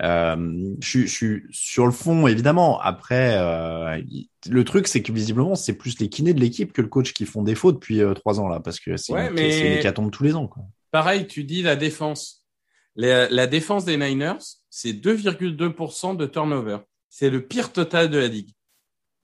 [0.00, 0.36] Euh,
[0.80, 2.80] je, je, suis sur le fond, évidemment.
[2.80, 4.00] Après, euh,
[4.48, 7.26] le truc, c'est que visiblement, c'est plus les kinés de l'équipe que le coach qui
[7.26, 10.12] font défaut depuis euh, trois ans là, parce que c'est Ouais, une, mais- une hécatombe
[10.12, 10.46] tous les ans.
[10.46, 10.62] Quoi.
[10.92, 12.44] Pareil, tu dis la défense.
[12.94, 14.38] La, la défense des Niners,
[14.70, 16.78] c'est 2,2% de turnover.
[17.16, 18.50] C'est le pire total de la ligue.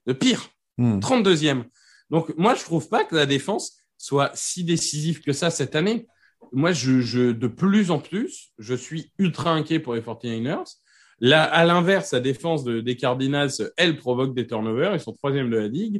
[0.07, 0.49] Le pire.
[0.79, 1.01] Hmm.
[1.01, 1.65] 32e.
[2.11, 6.07] Donc, moi, je trouve pas que la défense soit si décisive que ça cette année.
[6.53, 10.77] Moi, je, je, de plus en plus, je suis ultra inquiet pour les 49ers.
[11.19, 14.95] Là, à l'inverse, la défense de- des Cardinals, elle provoque des turnovers.
[14.95, 15.97] Ils sont troisième de la ligue.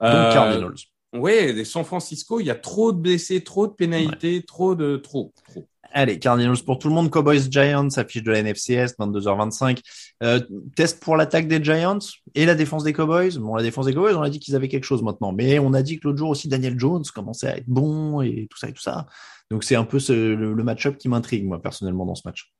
[0.00, 0.74] Donc Euh, Cardinals.
[1.12, 4.96] Ouais, des San Francisco, il y a trop de blessés, trop de pénalités, trop de,
[4.96, 5.68] trop, trop.
[5.92, 9.80] Allez, Cardinals pour tout le monde, Cowboys Giants, affiche de la NFCS, 22h25.
[10.22, 10.40] Euh,
[10.74, 11.98] test pour l'attaque des Giants
[12.34, 13.38] et la défense des Cowboys.
[13.38, 15.72] Bon, la défense des Cowboys, on a dit qu'ils avaient quelque chose maintenant, mais on
[15.74, 18.68] a dit que l'autre jour aussi Daniel Jones commençait à être bon et tout ça
[18.68, 19.06] et tout ça.
[19.50, 22.52] Donc c'est un peu le, le match-up qui m'intrigue moi personnellement dans ce match.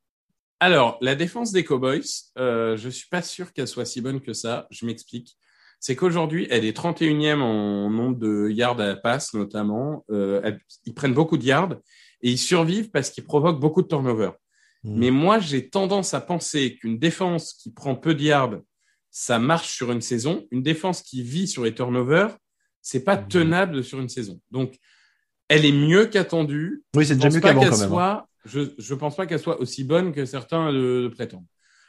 [0.59, 2.01] Alors, la défense des Cowboys,
[2.39, 4.67] euh, je suis pas sûr qu'elle soit si bonne que ça.
[4.71, 5.37] Je m'explique.
[5.81, 10.07] C'est qu'aujourd'hui, elle est 31e en nombre de yards à la passe, notamment.
[10.11, 10.53] Euh,
[10.87, 11.77] ils prennent beaucoup de yards
[12.23, 14.35] et ils survivent parce qu'ils provoquent beaucoup de turnovers.
[14.85, 14.99] Hmm.
[14.99, 18.61] Mais moi, j'ai tendance à penser qu'une défense qui prend peu de yards,
[19.11, 20.47] ça marche sur une saison.
[20.51, 22.37] Une défense qui vit sur les turnovers,
[22.83, 23.29] c'est pas Hmm.
[23.29, 24.41] tenable sur une saison.
[24.51, 24.77] Donc,
[25.49, 26.85] elle est mieux qu'attendue.
[26.95, 27.87] Oui, c'est déjà mieux qu'avant qu'elle quand même.
[27.87, 27.89] hein.
[27.91, 31.47] soit- je je pense pas qu'elle soit aussi bonne que certains le, le prétendent.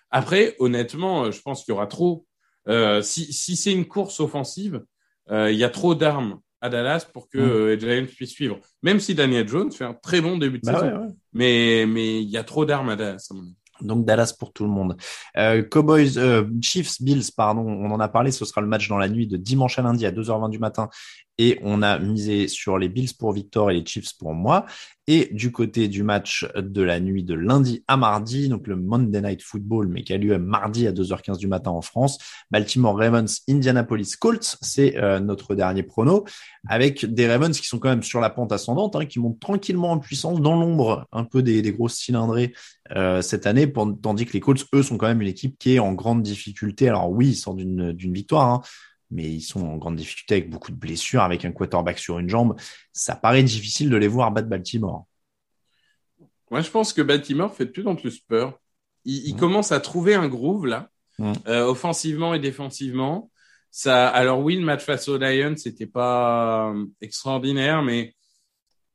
[0.10, 2.26] Après, honnêtement, euh, je pense qu'il y aura trop.
[2.68, 4.84] Euh, si si c'est une course offensive,
[5.30, 7.42] euh, il y a trop d'armes à Dallas pour que Mm.
[7.42, 8.60] euh, Giants puissent suivre.
[8.84, 11.14] Même si Daniel Jones fait un très bon début de Bah saison, ouais, ouais.
[11.34, 13.28] mais mais il y a trop d'armes à Dallas.
[13.30, 13.56] à mon avis.
[13.82, 14.98] Donc Dallas pour tout le monde.
[15.38, 18.98] Euh, Cowboys, euh, Chiefs, Bills, pardon, on en a parlé, ce sera le match dans
[18.98, 20.90] la nuit de dimanche à lundi à 2h20 du matin.
[21.38, 24.66] Et on a misé sur les Bills pour Victor et les Chiefs pour moi.
[25.10, 29.22] Et du côté du match de la nuit de lundi à mardi, donc le Monday
[29.22, 32.18] Night Football, mais qui a lieu mardi à 2h15 du matin en France,
[32.52, 36.26] Baltimore Ravens, Indianapolis Colts, c'est euh, notre dernier prono,
[36.68, 39.92] avec des Ravens qui sont quand même sur la pente ascendante, hein, qui montent tranquillement
[39.92, 42.54] en puissance dans l'ombre un peu des, des grosses cylindrées
[42.96, 43.72] euh, cette année,
[44.02, 46.90] tandis que les Colts, eux, sont quand même une équipe qui est en grande difficulté.
[46.90, 48.62] Alors oui, ils sortent d'une d'une victoire, hein,
[49.12, 52.30] mais ils sont en grande difficulté avec beaucoup de blessures, avec un quarterback sur une
[52.30, 52.56] jambe.
[52.94, 55.06] Ça paraît difficile de les voir battre Baltimore.
[56.52, 58.60] Moi, je pense que Baltimore fait de plus en plus peur.
[59.06, 59.40] Il, il Mhm.
[59.40, 60.90] commence à trouver un groove là,
[61.20, 61.34] Mhm.
[61.48, 63.32] euh, offensivement et défensivement.
[63.72, 68.16] Ça, alors oui, le match face aux Lions, c'était pas euh, extraordinaire, mais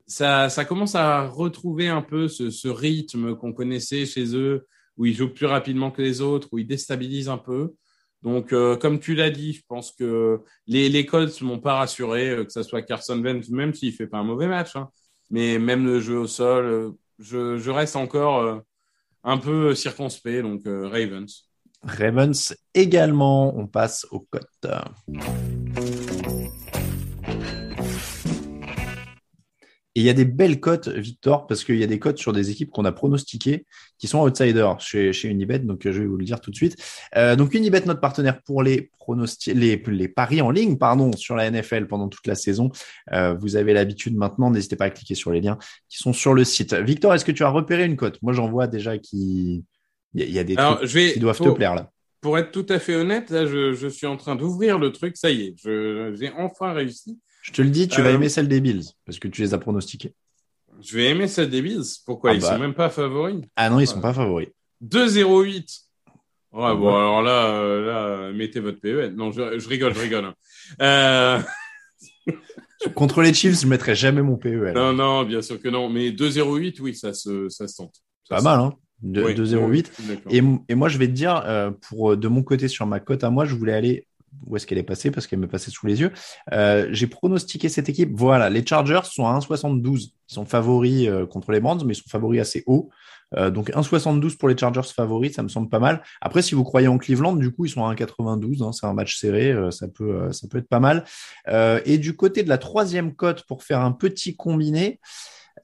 [0.07, 5.07] ça, ça commence à retrouver un peu ce, ce rythme qu'on connaissait chez eux, où
[5.07, 7.75] ils jouent plus rapidement que les autres, où ils déstabilisent un peu.
[8.23, 12.31] Donc, euh, comme tu l'as dit, je pense que les, les Colts m'ont pas rassuré,
[12.31, 14.91] euh, que ça soit Carson Wentz, même s'il fait pas un mauvais match, hein,
[15.31, 18.63] mais même le jeu au sol, euh, je, reste encore
[19.25, 21.49] un peu circonspect, donc Ravens.
[21.83, 24.67] Ravens également, on passe aux cotes.
[29.95, 32.33] Et il y a des belles cotes, Victor, parce qu'il y a des cotes sur
[32.33, 33.67] des équipes qu'on a pronostiquées
[33.99, 35.59] qui sont outsiders chez, chez Unibet.
[35.59, 36.77] Donc, euh, je vais vous le dire tout de suite.
[37.17, 41.37] Euh, donc, Unibet, notre partenaire pour les, pronosti- les, les paris en ligne pardon, sur
[41.37, 42.71] la NFL pendant toute la saison.
[43.13, 44.51] Euh, vous avez l'habitude maintenant.
[44.51, 45.59] N'hésitez pas à cliquer sur les liens
[45.91, 46.73] qui sont sur le site.
[46.73, 48.19] Victor, est-ce que tu as repéré une cote?
[48.23, 49.63] Moi, j'en vois déjà qui.
[50.15, 51.75] Il y, a- il y a des Alors, trucs je vais- qui doivent te plaire
[51.75, 51.91] là.
[52.23, 55.17] Pour être tout à fait honnête, là, je, je suis en train d'ouvrir le truc.
[55.19, 57.19] Ça y est, je- j'ai enfin réussi.
[57.43, 59.53] Je te le dis, tu vas Euh, aimer celle des Bills parce que tu les
[59.53, 60.15] as pronostiquées.
[60.81, 61.83] Je vais aimer celle des Bills.
[62.07, 62.31] Pourquoi?
[62.31, 62.53] Ah Ils bah.
[62.55, 63.43] sont même pas favoris.
[63.57, 64.49] Ah non, ils sont pas favoris.
[64.85, 65.81] 2-0-8.
[66.53, 69.15] Ouais, bon, alors là, euh, là, mettez votre PEL.
[69.15, 70.25] Non, je, je rigole, je rigole.
[70.27, 70.35] hein.
[70.83, 71.41] Euh,
[72.95, 74.73] Contre les Chiefs, je mettrais jamais mon PEL.
[74.75, 75.89] non, non, bien sûr que non.
[75.89, 77.95] Mais 2-0-8, oui, ça se, ça se tente.
[78.29, 78.73] Ça Pas se mal, hein
[79.03, 79.67] de, Oui, 2-0-8.
[79.69, 80.65] oui, je suis d'accord.
[80.69, 83.31] Et, moi, je vais te dire, euh, pour de mon côté, sur ma cote à
[83.31, 84.07] moi, je voulais aller.
[84.47, 86.13] Où est-ce qu'elle est passée Parce qu'elle me passait sous les yeux.
[86.53, 88.11] Euh, J'ai pronostiqué cette équipe.
[88.15, 90.13] Voilà, les Chargers sont à 1,72.
[90.31, 92.91] Ils sont favoris euh, contre les Brands, mais ils sont favoris assez haut.
[93.37, 96.03] Euh, donc 1,72 pour les Chargers favoris, ça me semble pas mal.
[96.21, 98.63] Après, si vous croyez en Cleveland, du coup, ils sont à 1,92.
[98.63, 101.05] Hein, c'est un match serré, euh, ça peut, ça peut être pas mal.
[101.85, 105.01] Et du côté de la troisième cote, pour faire un petit combiné,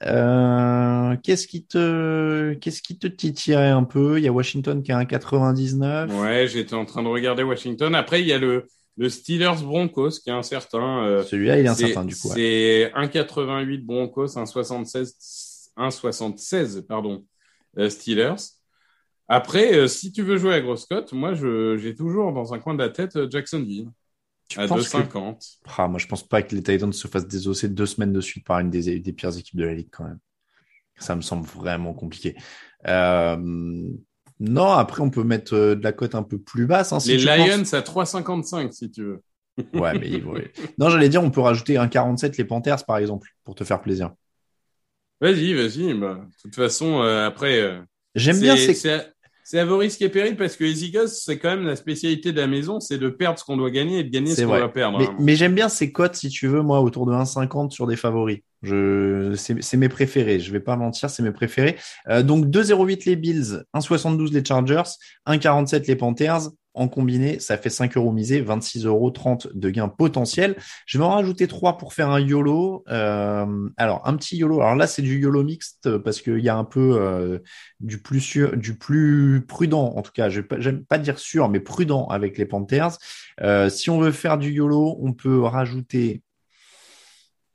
[0.04, 4.18] euh, qu'est-ce qui te, qu'est-ce qui te titillerait un peu?
[4.18, 6.10] Il y a Washington qui a un 99.
[6.20, 7.94] Ouais, j'étais en train de regarder Washington.
[7.94, 11.04] Après, il y a le, le Steelers Broncos qui est incertain.
[11.04, 12.28] euh, Celui-là, il est incertain du coup.
[12.28, 12.34] ouais.
[12.34, 17.24] C'est 1,88 Broncos, 1,76, 1,76 pardon,
[17.78, 18.36] euh, Steelers.
[19.28, 22.58] Après, euh, si tu veux jouer à grosse cote, moi, je, j'ai toujours dans un
[22.58, 23.88] coin de la tête Jacksonville
[24.48, 25.58] Tu à penses que- 2,50.
[25.76, 28.44] Ah, moi, je pense pas que les Titans se fassent désosser deux semaines de suite
[28.46, 30.18] par une des, des pires équipes de la ligue quand même.
[30.98, 32.34] Ça me semble vraiment compliqué.
[32.86, 33.36] Euh,
[34.40, 36.92] non, après, on peut mettre euh, de la cote un peu plus basse.
[36.92, 39.22] Hein, si Les tu Lions penses- à 3,55 si tu veux.
[39.74, 40.34] Ouais, mais ils vont-
[40.78, 43.80] Non, j'allais dire, on peut rajouter un 47 les Panthers, par exemple, pour te faire
[43.80, 44.12] plaisir.
[45.20, 45.92] Vas-y, vas-y.
[45.94, 47.60] Bah, de toute façon, euh, après.
[47.60, 47.80] euh,
[48.14, 49.12] J'aime bien ces- C'est
[49.50, 52.32] c'est à vos risques et périls parce que les Eagles, c'est quand même la spécialité
[52.32, 54.48] de la maison, c'est de perdre ce qu'on doit gagner et de gagner ce qu'on
[54.48, 54.98] doit perdre.
[54.98, 55.16] Mais, hein.
[55.18, 58.40] mais j'aime bien ces cotes, si tu veux, moi, autour de 1,50 sur des favoris.
[58.60, 60.38] Je, c'est, c'est mes préférés.
[60.38, 61.76] Je vais pas mentir, c'est mes préférés.
[62.10, 64.90] Euh, donc 2,08 les Bills, 1,72 les Chargers,
[65.26, 66.50] 1,47 les Panthers.
[66.78, 69.12] En combiné, ça fait 5 euros misés, 26,30 euros
[69.52, 70.56] de gains potentiels.
[70.86, 72.84] Je vais en rajouter 3 pour faire un YOLO.
[72.86, 74.60] Euh, alors, un petit YOLO.
[74.60, 77.40] Alors là, c'est du YOLO mixte parce qu'il y a un peu euh,
[77.80, 80.28] du plus sûr, du plus prudent, en tout cas.
[80.28, 82.96] Je vais pas- dire sûr, mais prudent avec les Panthers.
[83.40, 86.22] Euh, si on veut faire du YOLO, on peut rajouter,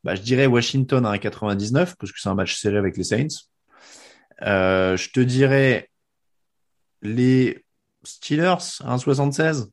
[0.03, 3.47] bah, je dirais Washington à 1,99 parce que c'est un match serré avec les Saints.
[4.41, 5.89] Je te dirais
[7.01, 7.62] les
[8.04, 9.68] Steelers à 1,76.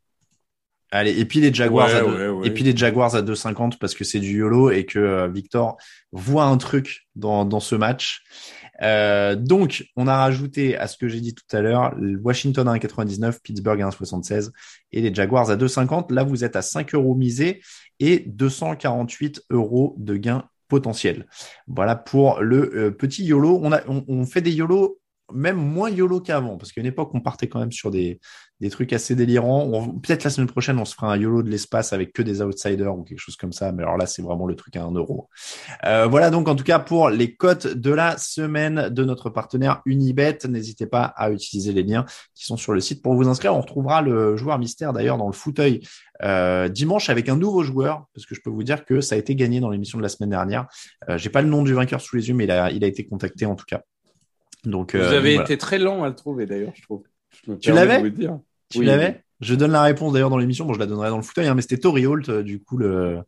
[0.93, 2.47] Allez, et puis les Jaguars Ouais, à deux- ouais, ouais.
[2.49, 5.77] et puis les Jaguars à 2,50 parce que c'est du YOLO et que euh, Victor
[6.11, 8.23] voit un truc dans, dans ce match.
[8.83, 12.73] Euh, donc, on a rajouté à ce que j'ai dit tout à l'heure, Washington à
[12.75, 14.51] 1,99, Pittsburgh à 1,76
[14.91, 16.13] et les Jaguars à 2,50.
[16.13, 17.61] Là, vous êtes à 5 euros misés
[18.01, 21.27] et 248 euros de gains potentiels.
[21.67, 23.61] Voilà pour le euh, petit YOLO.
[23.63, 25.00] On, a, on, on fait des YOLO
[25.33, 28.21] même moins YOLO qu'avant, parce qu'à une époque, on partait quand même sur des,
[28.71, 29.99] trucs assez délirants.
[30.03, 32.95] Peut-être la semaine prochaine, on se fera un YOLO de l'espace avec que des outsiders
[32.95, 33.73] ou quelque chose comme ça.
[33.73, 35.29] Mais alors là, c'est vraiment le truc à un euro.
[35.87, 39.81] Euh, voilà donc en tout cas pour les cotes de la semaine de notre partenaire
[39.87, 40.39] Unibet.
[40.47, 42.05] N'hésitez pas à utiliser les liens
[42.35, 43.55] qui sont sur le site pour vous inscrire.
[43.57, 45.81] On retrouvera le joueur mystère d'ailleurs dans le fauteuil
[46.23, 49.19] euh, dimanche avec un nouveau joueur parce que je peux vous dire que ça a
[49.19, 50.67] été gagné dans l'émission de la semaine dernière.
[51.09, 53.47] Euh, J'ai pas le nom du vainqueur sous les yeux, mais il a été contacté
[53.47, 53.83] en tout cas.
[54.65, 55.45] Donc Vous euh, avez voilà.
[55.45, 57.03] été très lent à le trouver d'ailleurs, je trouve.
[57.47, 58.03] Je Tu l'avais.
[58.69, 58.87] Tu Oui.
[58.87, 59.23] l'avais?
[59.41, 60.67] Je donne la réponse d'ailleurs dans l'émission.
[60.67, 62.77] Bon, je la donnerai dans le fauteuil, hein, mais c'était Tori Holt, euh, du coup,
[62.77, 63.21] le,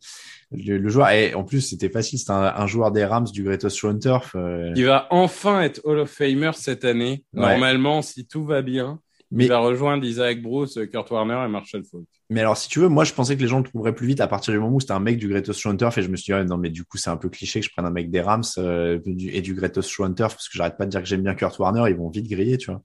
[0.51, 1.09] le, le joueur.
[1.09, 2.19] Et en plus, c'était facile.
[2.19, 4.35] C'était un, un joueur des Rams du Greatest Show on Turf.
[4.35, 7.23] euh, Il va enfin être Hall of Famer cette année.
[7.33, 7.41] Ouais.
[7.41, 8.99] Normalement, si tout va bien,
[9.33, 12.05] Mais- il va rejoindre Isaac Bruce, Kurt Warner et Marshall Falk.
[12.29, 14.21] Mais alors, si tu veux, moi, je pensais que les gens le trouveraient plus vite
[14.21, 15.97] à partir du moment où c'était un mec du Greatest Show on Turf.
[15.97, 17.65] Et je me suis dit, ouais, non, mais du coup, c'est un peu cliché que
[17.65, 20.57] je prenne un mec des Rams euh, et du Greatest Show on Turf parce que
[20.57, 21.89] j'arrête pas de dire que j'aime bien Kurt Warner.
[21.89, 22.81] Ils vont vite griller, tu vois.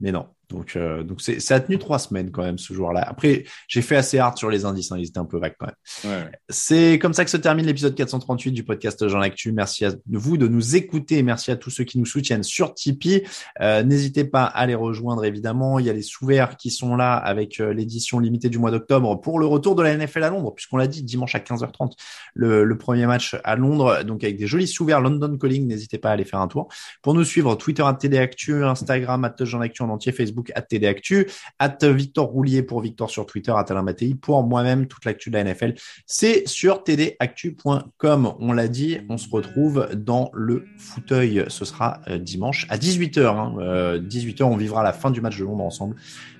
[0.00, 0.26] Mais non.
[0.50, 3.02] Donc, euh, donc c'est, ça a tenu trois semaines quand même, ce joueur-là.
[3.06, 4.90] Après, j'ai fait assez hard sur les indices.
[4.92, 6.12] Hein, ils étaient un peu vagues quand même.
[6.12, 6.30] Ouais.
[6.48, 9.52] C'est comme ça que se termine l'épisode 438 du podcast Jean Actu.
[9.52, 11.22] Merci à vous de nous écouter.
[11.22, 13.22] Merci à tous ceux qui nous soutiennent sur Tipeee.
[13.60, 15.78] Euh, N'hésitez pas à les rejoindre, évidemment.
[15.78, 19.20] Il y a les sous-verts qui sont là avec euh, l'édition limitée du mois d'octobre
[19.20, 21.92] pour le retour de la NFL à Londres, puisqu'on l'a dit, dimanche à 15h30,
[22.34, 24.02] le, le premier match à Londres.
[24.02, 25.66] Donc, avec des jolis sous-verts London Calling.
[25.66, 26.68] N'hésitez pas à aller faire un tour.
[27.02, 30.62] Pour nous suivre, Twitter à TD Actu, Instagram à Jean Actu en entier, Facebook à
[30.62, 31.26] TD Actu,
[31.58, 35.36] à Victor Roulier pour Victor sur Twitter, à Alain Mattei pour moi-même, toute l'actu de
[35.36, 35.74] la NFL.
[36.06, 38.34] C'est sur tdactu.com.
[38.38, 41.44] On l'a dit, on se retrouve dans le fauteuil.
[41.48, 43.26] Ce sera euh, dimanche à 18h.
[43.26, 43.54] Hein.
[43.58, 45.96] Euh, 18h, on vivra la fin du match de Londres ensemble.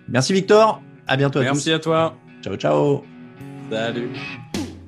[0.09, 0.82] Merci Victor.
[1.07, 1.48] À bientôt à tous.
[1.48, 2.16] Merci à toi.
[2.42, 3.03] Ciao, ciao.
[3.70, 4.11] Salut.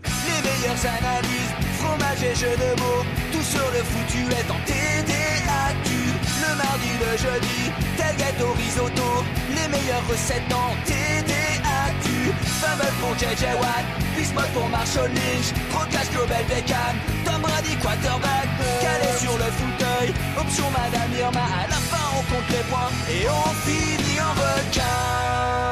[0.05, 5.91] Les meilleures analyses, fromage et jeux de mots, tout sur le foutu est en TDAQ.
[6.43, 7.62] Le mardi, le jeudi,
[8.41, 9.25] risotto,
[9.55, 12.33] les meilleures recettes en TDAQ.
[12.61, 13.85] Fumble pour JJ Watt,
[14.17, 18.49] Bismuth pour Marshall Lynch, Trocage Global Beckham, Tom Brady quarterback,
[18.81, 23.29] calé sur le fauteuil, option Madame Irma, à la fin on compte les points et
[23.29, 25.72] on finit en requin.